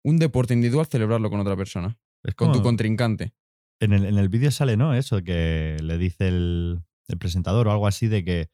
Un 0.06 0.18
deporte 0.18 0.54
individual, 0.54 0.86
celebrarlo 0.86 1.30
con 1.32 1.40
otra 1.40 1.58
persona. 1.58 1.98
Es 2.24 2.36
Con 2.36 2.52
tu 2.52 2.62
contrincante. 2.62 3.34
En 3.82 3.94
el, 3.94 4.06
en 4.06 4.18
el 4.18 4.30
vídeo 4.30 4.52
sale, 4.52 4.76
¿no? 4.78 4.94
Eso 4.94 5.24
que 5.24 5.78
le 5.82 5.98
dice 5.98 6.28
el, 6.28 6.82
el 7.08 7.18
presentador 7.18 7.68
o 7.68 7.72
algo 7.72 7.88
así 7.88 8.08
de 8.08 8.24
que, 8.26 8.50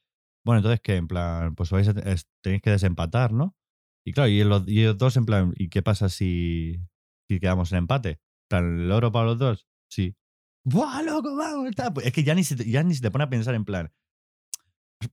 bueno, 0.46 0.60
entonces 0.60 0.82
que 0.82 0.96
en 0.98 1.08
plan, 1.08 1.56
pues 1.56 1.72
vais 1.72 1.88
a 1.88 1.92
es- 1.92 2.28
tenéis 2.44 2.62
que 2.62 2.70
desempatar, 2.70 3.32
¿no? 3.34 3.56
Y 4.06 4.14
claro, 4.14 4.30
y, 4.30 4.44
los, 4.44 4.68
y 4.68 4.82
ellos 4.82 4.98
dos 5.00 5.18
en 5.18 5.26
plan, 5.26 5.54
¿y 5.58 5.70
qué 5.70 5.82
pasa 5.82 6.10
si, 6.10 6.80
si 7.28 7.40
quedamos 7.40 7.72
en 7.72 7.80
empate? 7.80 8.20
Plan, 8.48 8.82
¿el 8.82 8.92
oro 8.92 9.12
para 9.12 9.26
los 9.26 9.40
dos? 9.40 9.68
Sí. 9.90 10.16
¡Buah, 10.64 11.02
loco, 11.02 11.36
vamos! 11.36 11.70
está! 11.70 11.92
Pues 11.92 12.06
Es 12.06 12.14
que 12.14 12.24
ya 12.24 12.36
ni, 12.36 12.44
se 12.44 12.56
te, 12.56 12.70
ya 12.70 12.84
ni 12.84 12.94
se 12.94 13.02
te 13.02 13.10
pone 13.10 13.24
a 13.24 13.30
pensar 13.30 13.56
en 13.56 13.66
plan. 13.66 13.92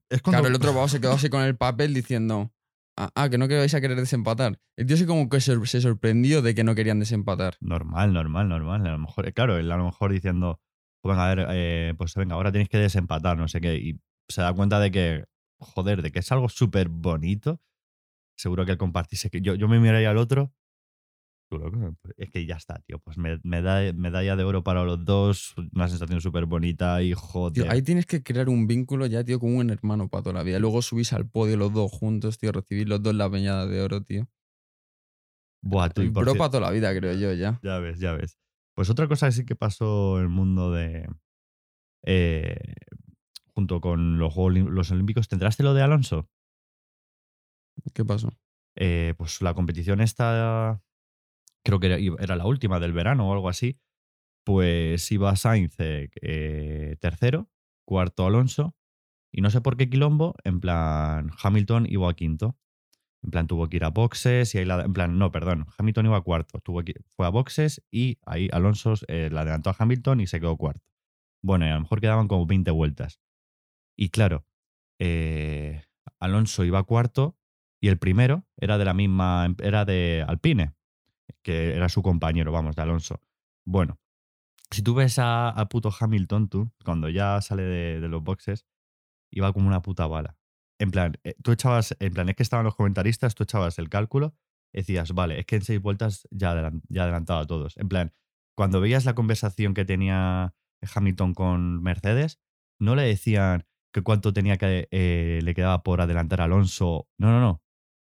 Es 0.09 0.21
cuando- 0.21 0.41
Claro, 0.41 0.47
el 0.47 0.55
otro 0.55 0.87
se 0.87 1.01
quedó 1.01 1.13
así 1.13 1.29
con 1.29 1.41
el 1.41 1.57
papel 1.57 1.93
diciendo. 1.95 2.52
Ah, 2.95 3.09
ah, 3.15 3.29
que 3.29 3.37
no 3.37 3.47
que 3.47 3.57
vais 3.57 3.73
a 3.73 3.81
querer 3.81 3.97
desempatar. 3.97 4.59
El 4.77 4.85
tío 4.85 4.97
sí 4.97 5.05
como 5.05 5.27
que 5.27 5.41
se, 5.41 5.65
se 5.65 5.81
sorprendió 5.81 6.41
de 6.41 6.53
que 6.53 6.63
no 6.63 6.75
querían 6.75 6.99
desempatar. 6.99 7.55
Normal, 7.59 8.13
normal, 8.13 8.47
normal. 8.49 8.85
A 8.85 8.91
lo 8.91 8.99
mejor, 8.99 9.27
eh, 9.27 9.33
claro, 9.33 9.57
él 9.57 9.71
a 9.71 9.77
lo 9.77 9.85
mejor 9.85 10.11
diciendo, 10.11 10.59
pues 11.01 11.15
venga, 11.15 11.25
a 11.25 11.35
ver, 11.35 11.47
eh, 11.51 11.93
pues 11.97 12.13
venga, 12.15 12.35
ahora 12.35 12.51
tenéis 12.51 12.69
que 12.69 12.77
desempatar, 12.77 13.37
no 13.37 13.47
sé 13.47 13.61
qué. 13.61 13.75
Y 13.77 13.99
se 14.29 14.41
da 14.41 14.53
cuenta 14.53 14.79
de 14.79 14.91
que, 14.91 15.25
joder, 15.57 16.03
de 16.03 16.11
que 16.11 16.19
es 16.19 16.31
algo 16.31 16.49
súper 16.49 16.89
bonito. 16.89 17.59
Seguro 18.37 18.65
que 18.65 18.71
el 18.73 18.77
compartirse, 18.77 19.29
que 19.29 19.41
yo, 19.41 19.55
yo 19.55 19.67
me 19.67 19.79
miraría 19.79 20.11
al 20.11 20.17
otro. 20.17 20.53
Pues, 21.59 22.13
Es 22.17 22.29
que 22.29 22.45
ya 22.45 22.55
está, 22.55 22.79
tío. 22.85 22.99
Pues 22.99 23.17
me, 23.17 23.39
meda- 23.43 23.93
medalla 23.93 24.35
de 24.35 24.43
oro 24.43 24.63
para 24.63 24.83
los 24.83 25.03
dos, 25.05 25.55
una 25.73 25.87
sensación 25.87 26.21
súper 26.21 26.45
bonita 26.45 27.01
y 27.01 27.13
joder. 27.13 27.53
Tío, 27.53 27.71
ahí 27.71 27.81
tienes 27.81 28.05
que 28.05 28.23
crear 28.23 28.49
un 28.49 28.67
vínculo 28.67 29.05
ya, 29.05 29.23
tío, 29.23 29.39
como 29.39 29.57
un 29.57 29.69
hermano 29.69 30.09
para 30.09 30.23
toda 30.23 30.33
la 30.35 30.43
vida. 30.43 30.59
Luego 30.59 30.81
subís 30.81 31.13
al 31.13 31.27
podio 31.29 31.57
los 31.57 31.73
dos 31.73 31.91
juntos, 31.91 32.37
tío, 32.37 32.51
recibir 32.51 32.87
los 32.89 33.01
dos 33.01 33.15
la 33.15 33.29
peñada 33.29 33.65
de 33.67 33.81
oro, 33.81 34.01
tío. 34.03 34.27
Buah, 35.61 35.89
tú, 35.89 36.01
y 36.01 36.09
por 36.09 36.25
Bro 36.25 36.33
cier- 36.33 36.37
para 36.39 36.49
toda 36.51 36.61
la 36.61 36.71
vida, 36.71 36.93
creo 36.93 37.13
yo, 37.13 37.33
ya. 37.33 37.59
Ya 37.63 37.79
ves, 37.79 37.99
ya 37.99 38.13
ves. 38.13 38.37
Pues 38.75 38.89
otra 38.89 39.07
cosa 39.07 39.27
que 39.27 39.31
sí 39.33 39.45
que 39.45 39.55
pasó 39.55 40.17
en 40.17 40.23
el 40.23 40.29
mundo 40.29 40.71
de. 40.71 41.07
eh, 42.05 42.57
junto 43.53 43.79
con 43.81 44.17
los 44.17 44.33
Juegos 44.33 44.71
los 44.71 44.91
Olímpicos, 44.91 45.27
¿te 45.27 45.35
enteraste 45.35 45.63
lo 45.63 45.73
de 45.73 45.83
Alonso? 45.83 46.27
¿Qué 47.93 48.03
pasó? 48.03 48.29
Eh, 48.75 49.13
pues 49.17 49.41
la 49.41 49.53
competición 49.53 50.01
esta, 50.01 50.81
creo 51.63 51.79
que 51.79 52.13
era, 52.19 52.35
la 52.35 52.45
última 52.45 52.79
del 52.79 52.93
verano 52.93 53.29
o 53.29 53.33
algo 53.33 53.49
así. 53.49 53.79
Pues 54.45 55.11
iba 55.11 55.35
Sainz 55.35 55.75
eh, 55.79 56.09
eh, 56.21 56.97
tercero, 56.99 57.49
cuarto 57.85 58.25
Alonso 58.25 58.75
Y 59.31 59.41
no 59.41 59.49
sé 59.49 59.61
por 59.61 59.77
qué 59.77 59.89
quilombo, 59.89 60.35
en 60.43 60.59
plan, 60.59 61.31
Hamilton 61.41 61.87
iba 61.89 62.09
a 62.09 62.13
quinto. 62.13 62.57
En 63.23 63.31
plan, 63.31 63.47
tuvo 63.47 63.69
que 63.69 63.77
ir 63.77 63.85
a 63.85 63.89
boxes 63.89 64.53
y 64.53 64.57
ahí 64.59 64.65
la. 64.65 64.81
En 64.83 64.93
plan, 64.93 65.17
no, 65.17 65.31
perdón, 65.31 65.65
Hamilton 65.77 66.07
iba 66.07 66.17
a 66.17 66.21
cuarto. 66.21 66.59
Tuvo 66.59 66.83
que, 66.83 66.95
fue 67.15 67.25
a 67.25 67.29
boxes 67.29 67.81
y 67.89 68.19
ahí 68.25 68.49
Alonso 68.51 68.95
eh, 69.07 69.29
la 69.31 69.41
adelantó 69.41 69.69
a 69.69 69.75
Hamilton 69.79 70.19
y 70.21 70.27
se 70.27 70.39
quedó 70.41 70.57
cuarto. 70.57 70.85
Bueno, 71.41 71.65
y 71.65 71.69
a 71.69 71.75
lo 71.75 71.81
mejor 71.81 72.01
quedaban 72.01 72.27
como 72.27 72.45
20 72.45 72.71
vueltas. 72.71 73.21
Y 73.97 74.09
claro, 74.09 74.45
eh, 74.99 75.83
Alonso 76.19 76.65
iba 76.65 76.83
cuarto 76.83 77.37
y 77.81 77.87
el 77.87 77.97
primero 77.97 78.45
era 78.57 78.77
de 78.77 78.85
la 78.85 78.93
misma. 78.93 79.55
Era 79.61 79.85
de 79.85 80.25
Alpine, 80.27 80.73
que 81.41 81.75
era 81.75 81.89
su 81.89 82.01
compañero, 82.01 82.51
vamos, 82.51 82.75
de 82.75 82.81
Alonso. 82.81 83.21
Bueno, 83.65 83.99
si 84.71 84.81
tú 84.81 84.95
ves 84.95 85.15
a, 85.19 85.67
puto 85.69 85.91
Hamilton, 85.97 86.49
tú, 86.49 86.71
cuando 86.83 87.09
ya 87.09 87.41
sale 87.41 87.63
de, 87.63 88.07
los 88.07 88.23
boxes, 88.23 88.65
iba 89.31 89.53
como 89.53 89.67
una 89.67 89.81
puta 89.81 90.07
bala. 90.07 90.37
En 90.79 90.91
plan, 90.91 91.17
eh, 91.23 91.35
tú 91.43 91.51
echabas, 91.51 91.95
en 91.99 92.13
plan, 92.13 92.29
es 92.29 92.35
que 92.35 92.43
estaban 92.43 92.65
los 92.65 92.75
comentaristas, 92.75 93.35
tú 93.35 93.43
echabas 93.43 93.77
el 93.79 93.89
cálculo, 93.89 94.35
decías, 94.73 95.13
vale, 95.13 95.39
es 95.39 95.45
que 95.45 95.57
en 95.57 95.61
seis 95.61 95.81
vueltas 95.81 96.27
ya 96.31 96.51
adelantaba 96.51 97.41
a 97.41 97.45
todos. 97.45 97.77
En 97.77 97.87
plan, 97.87 98.13
cuando 98.55 98.81
veías 98.81 99.05
la 99.05 99.15
conversación 99.15 99.73
que 99.73 99.85
tenía 99.85 100.55
Hamilton 100.93 101.33
con 101.33 101.81
Mercedes, 101.81 102.39
no 102.79 102.95
le 102.95 103.03
decían 103.03 103.65
que 103.93 104.01
cuánto 104.01 104.33
tenía 104.33 104.57
que 104.57 104.87
eh, 104.91 105.39
le 105.43 105.53
quedaba 105.53 105.83
por 105.83 106.01
adelantar 106.01 106.41
a 106.41 106.45
Alonso. 106.45 107.07
No, 107.17 107.31
no, 107.31 107.39
no. 107.39 107.63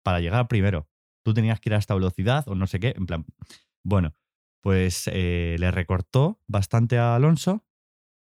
Para 0.04 0.20
llegar 0.20 0.48
primero. 0.48 0.88
Tú 1.24 1.34
tenías 1.34 1.60
que 1.60 1.70
ir 1.70 1.74
a 1.76 1.78
esta 1.78 1.94
velocidad 1.96 2.48
o 2.48 2.56
no 2.56 2.68
sé 2.68 2.80
qué. 2.80 2.94
En 2.98 3.06
plan, 3.06 3.26
bueno, 3.84 4.14
pues 4.62 5.10
eh, 5.12 5.56
le 5.60 5.72
recortó 5.72 6.42
bastante 6.48 6.98
a 6.98 7.16
Alonso 7.16 7.66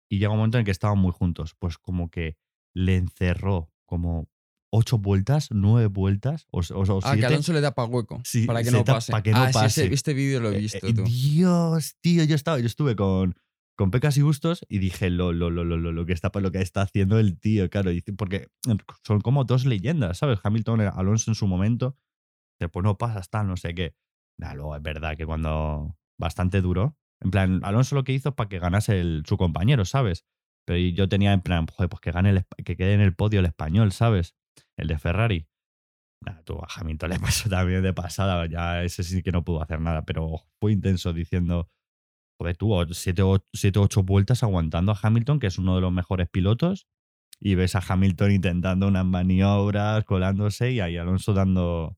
y 0.10 0.20
llega 0.20 0.32
un 0.32 0.38
momento 0.38 0.58
en 0.58 0.62
el 0.62 0.66
que 0.66 0.72
estaban 0.72 0.98
muy 1.00 1.12
juntos. 1.12 1.56
Pues 1.60 1.78
como 1.78 2.10
que 2.10 2.38
le 2.74 2.96
encerró 2.98 3.72
como 3.86 4.30
ocho 4.74 4.98
vueltas, 4.98 5.50
nueve 5.52 5.88
vueltas 5.88 6.48
o, 6.52 6.60
o- 6.62 6.96
o 6.96 7.00
Ah, 7.04 7.16
que. 7.18 7.26
Alonso 7.26 7.52
le 7.54 7.62
da 7.62 7.72
pa' 7.76 7.86
hueco. 7.86 8.22
Sí, 8.24 8.46
para 8.46 8.64
que 8.64 8.72
no 8.72 8.84
da- 8.84 8.94
pase. 8.94 9.12
pa' 9.12 9.22
que 9.22 9.32
no 9.32 9.42
ah, 9.42 9.48
sí, 9.48 9.54
pase. 9.54 9.84
ese- 9.86 9.94
este 9.94 10.14
vídeo 10.14 10.40
lo 10.40 10.52
he 10.52 10.56
Eh, 10.56 10.60
visto, 10.60 10.88
eh, 10.88 10.94
tú. 10.94 11.04
Dios, 11.04 11.96
tío, 12.02 12.24
yo 12.24 12.36
estaba, 12.36 12.60
yo 12.60 12.66
estuve 12.68 12.96
con, 12.96 13.36
con 13.76 13.92
Pecas 13.92 14.16
y 14.18 14.22
Bustos 14.22 14.66
y 14.70 14.80
dije 14.80 15.10
lo, 15.10 15.34
lo, 15.34 15.50
lo, 15.50 15.64
lo, 15.66 15.76
lo, 15.78 15.92
lo 15.92 16.06
que 16.06 16.14
está 16.14 16.32
lo 16.40 16.52
que 16.52 16.62
está 16.62 16.84
haciendo 16.84 17.20
el 17.20 17.38
tío, 17.40 17.70
claro, 17.70 17.92
porque 18.18 18.48
son 19.04 19.20
como 19.22 19.44
dos 19.44 19.66
leyendas, 19.66 20.20
¿sabes? 20.20 20.40
Hamilton, 20.44 20.82
Alonso 20.82 21.32
en 21.32 21.36
su 21.36 21.48
momento, 21.48 21.98
después 22.66 22.84
no 22.84 22.98
pasa, 22.98 23.22
tal, 23.30 23.48
no 23.48 23.58
sé 23.58 23.74
qué. 23.76 23.96
Nah, 24.40 24.54
luego 24.54 24.76
es 24.76 24.82
verdad 24.82 25.18
que 25.18 25.26
cuando 25.26 25.98
bastante 26.20 26.62
duro, 26.62 26.98
en 27.22 27.32
plan, 27.32 27.62
Alonso 27.64 27.96
lo 27.96 28.04
que 28.04 28.14
hizo 28.14 28.30
es 28.30 28.36
para 28.36 28.50
que 28.50 28.60
ganase 28.60 29.00
el, 29.00 29.24
su 29.28 29.38
compañero, 29.38 29.86
¿sabes? 29.86 30.26
Pero 30.66 30.80
yo 30.80 31.08
tenía 31.10 31.34
en 31.34 31.42
plan, 31.42 31.68
joder, 31.68 31.90
pues 31.90 32.02
que 32.02 32.12
gane 32.12 32.32
el, 32.32 32.46
que 32.64 32.76
quede 32.76 32.94
en 32.94 33.02
el 33.02 33.16
podio 33.16 33.40
el 33.40 33.46
español, 33.46 33.92
¿sabes? 33.92 34.36
El 34.78 34.88
de 34.88 34.98
Ferrari. 34.98 35.48
Nada, 36.24 36.44
tú 36.44 36.60
a 36.60 36.68
Hamilton 36.76 37.10
le 37.12 37.20
pasó 37.20 37.50
también 37.50 37.84
de 37.84 37.94
pasada, 37.94 38.46
ya 38.48 38.84
ese 38.84 39.04
sí 39.04 39.22
que 39.24 39.32
no 39.32 39.44
pudo 39.44 39.62
hacer 39.62 39.80
nada, 39.80 40.04
pero 40.04 40.44
fue 40.60 40.72
intenso 40.72 41.14
diciendo, 41.14 41.70
joder, 42.40 42.58
tuvo 42.58 42.86
7 42.94 43.22
o 43.24 43.42
8 43.54 44.04
vueltas 44.04 44.44
aguantando 44.44 44.92
a 44.92 45.00
Hamilton, 45.02 45.40
que 45.40 45.48
es 45.48 45.58
uno 45.58 45.76
de 45.76 45.82
los 45.82 45.92
mejores 45.92 46.30
pilotos, 46.30 46.88
y 47.40 47.56
ves 47.56 47.76
a 47.76 47.84
Hamilton 47.88 48.32
intentando 48.32 48.88
unas 48.88 49.06
maniobras, 49.06 50.06
colándose, 50.06 50.72
y 50.72 50.80
ahí 50.80 50.98
Alonso 50.98 51.34
dando, 51.34 51.98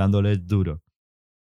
dándoles 0.00 0.46
duro. 0.46 0.82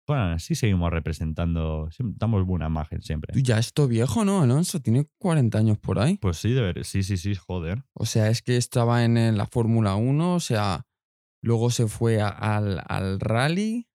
Bueno, 0.07 0.23
así 0.33 0.53
seguimos 0.55 0.91
representando, 0.91 1.89
damos 1.99 2.45
buena 2.45 2.67
imagen 2.67 3.01
siempre. 3.01 3.33
Ya 3.41 3.57
esto 3.57 3.87
viejo, 3.87 4.23
¿no, 4.23 4.41
Alonso? 4.43 4.79
Tiene 4.79 5.07
40 5.19 5.57
años 5.57 5.77
por 5.79 5.99
ahí. 5.99 6.17
Pues 6.19 6.37
sí, 6.37 6.51
de 6.53 6.61
ver, 6.61 6.85
sí, 6.85 7.01
sí, 7.03 7.17
sí, 7.17 7.33
joder. 7.35 7.83
O 7.93 8.05
sea, 8.05 8.29
es 8.29 8.41
que 8.43 8.55
estaba 8.55 9.03
en 9.03 9.35
la 9.37 9.47
Fórmula 9.47 9.95
1, 9.95 10.35
o 10.35 10.39
sea, 10.39 10.85
luego 11.41 11.69
se 11.71 11.87
fue 11.87 12.21
a- 12.21 12.29
al, 12.29 12.81
al 12.87 13.19
rally. 13.19 13.87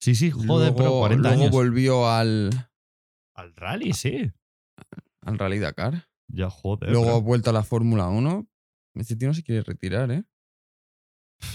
Sí, 0.00 0.14
sí, 0.14 0.30
joder, 0.30 0.72
pero 0.72 0.84
luego, 0.88 1.00
40 1.00 1.28
luego 1.28 1.42
años. 1.42 1.52
volvió 1.52 2.08
al, 2.10 2.50
Al 3.34 3.54
rally, 3.54 3.92
sí. 3.92 4.32
al 5.22 5.38
Rally 5.38 5.58
Dakar. 5.58 6.08
Ya, 6.28 6.48
joder. 6.50 6.90
luego 6.90 7.04
ha 7.10 7.12
pero- 7.14 7.22
vuelto 7.22 7.50
a 7.50 7.52
la 7.52 7.62
Fórmula 7.62 8.08
1. 8.08 8.48
Este 8.94 9.16
tío 9.16 9.28
no 9.28 9.34
se 9.34 9.42
quiere 9.42 9.62
retirar, 9.62 10.10
¿eh? 10.10 10.24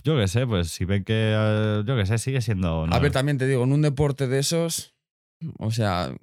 Yo 0.04 0.18
qué 0.18 0.28
sé, 0.28 0.46
pues 0.48 0.70
si 0.70 0.86
ven 0.86 1.04
que. 1.04 1.14
eh, 1.36 1.84
yo 1.86 1.96
qué 1.96 2.06
sé, 2.06 2.18
sigue 2.18 2.42
siendo. 2.42 2.86
A 2.86 3.00
ver, 3.00 3.12
también 3.12 3.38
te 3.38 3.48
digo, 3.48 3.64
en 3.64 3.72
un 3.74 3.82
deporte 3.82 4.28
de 4.28 4.40
esos, 4.40 4.96
o 5.60 5.72
sea, 5.72 6.16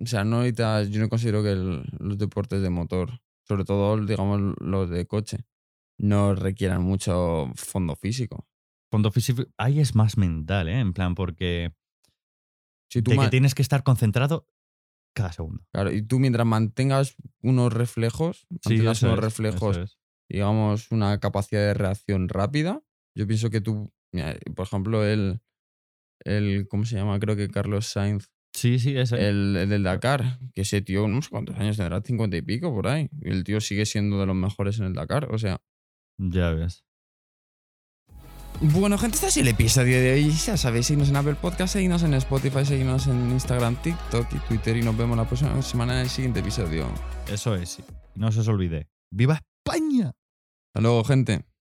o 0.00 0.06
sea, 0.06 0.24
no 0.24 0.38
necesitas, 0.38 0.90
yo 0.90 1.00
no 1.00 1.08
considero 1.08 1.42
que 1.42 1.52
el- 1.52 1.84
los 1.98 2.18
deportes 2.18 2.60
de 2.62 2.70
motor, 2.70 3.20
sobre 3.46 3.64
todo, 3.64 3.96
digamos, 4.04 4.54
los 4.60 4.90
de 4.90 5.06
coche, 5.06 5.44
no 5.98 6.34
requieran 6.34 6.82
mucho 6.82 7.50
fondo 7.54 7.94
físico. 7.96 8.46
Fondo 8.90 9.10
físico. 9.10 9.44
Ahí 9.56 9.80
es 9.80 9.94
más 9.94 10.16
mental, 10.18 10.68
¿eh? 10.68 10.80
En 10.80 10.92
plan, 10.92 11.14
porque. 11.14 11.72
Si 12.90 13.02
tú 13.02 13.10
de 13.12 13.18
que 13.18 13.28
tienes 13.28 13.54
que 13.54 13.62
estar 13.62 13.82
concentrado 13.82 14.48
cada 15.14 15.32
segundo. 15.32 15.64
claro, 15.72 15.92
y 15.92 16.02
tú 16.02 16.18
mientras 16.18 16.46
mantengas 16.46 17.16
unos 17.42 17.72
reflejos, 17.72 18.46
Sí, 18.62 18.70
mantengas 18.70 19.02
unos 19.02 19.18
es, 19.18 19.24
reflejos. 19.24 19.98
Digamos, 20.34 20.90
una 20.90 21.18
capacidad 21.20 21.60
de 21.60 21.74
reacción 21.74 22.28
rápida, 22.28 22.82
yo 23.16 23.26
pienso 23.26 23.50
que 23.50 23.60
tú, 23.60 23.92
mira, 24.12 24.36
por 24.54 24.66
ejemplo, 24.66 25.04
el, 25.04 25.40
el, 26.24 26.66
¿cómo 26.68 26.84
se 26.84 26.96
llama? 26.96 27.18
Creo 27.20 27.36
que 27.36 27.48
Carlos 27.48 27.86
Sainz 27.86 28.28
Sí, 28.54 28.78
sí, 28.78 28.96
ese. 28.96 29.16
El, 29.16 29.56
el 29.56 29.68
del 29.68 29.82
Dakar, 29.82 30.38
que 30.54 30.62
ese 30.62 30.80
tío, 30.80 31.08
no 31.08 31.20
sé 31.20 31.28
cuántos 31.28 31.58
años 31.58 31.76
tendrá, 31.76 32.00
50 32.00 32.36
y 32.36 32.42
pico 32.42 32.72
por 32.72 32.86
ahí. 32.86 33.10
Y 33.20 33.30
el 33.30 33.42
tío 33.42 33.60
sigue 33.60 33.84
siendo 33.84 34.20
de 34.20 34.26
los 34.26 34.36
mejores 34.36 34.78
en 34.78 34.86
el 34.86 34.94
Dakar. 34.94 35.28
O 35.32 35.38
sea. 35.38 35.60
Ya 36.18 36.50
ves. 36.50 36.84
Bueno, 38.60 38.96
gente, 38.96 39.16
este 39.16 39.26
es 39.26 39.36
el 39.38 39.48
episodio 39.48 40.00
de 40.00 40.12
hoy. 40.12 40.30
Ya 40.30 40.56
sabéis, 40.56 40.86
seguidnos 40.86 41.08
en 41.08 41.16
Apple 41.16 41.34
Podcast, 41.34 41.72
seguidnos 41.72 42.04
en 42.04 42.14
Spotify, 42.14 42.64
seguidnos 42.64 43.08
en 43.08 43.32
Instagram, 43.32 43.74
TikTok 43.82 44.32
y 44.32 44.38
Twitter. 44.48 44.76
Y 44.76 44.82
nos 44.82 44.96
vemos 44.96 45.16
la 45.16 45.26
próxima 45.26 45.60
semana 45.60 45.94
en 45.94 46.00
el 46.02 46.08
siguiente 46.08 46.38
episodio. 46.38 46.86
Eso 47.28 47.56
es. 47.56 47.82
No 48.14 48.30
se 48.30 48.40
os 48.40 48.48
olvide. 48.48 48.88
¡Viva 49.10 49.40
España! 49.64 50.12
Hasta 50.74 50.80
luego, 50.80 51.04
gente. 51.04 51.53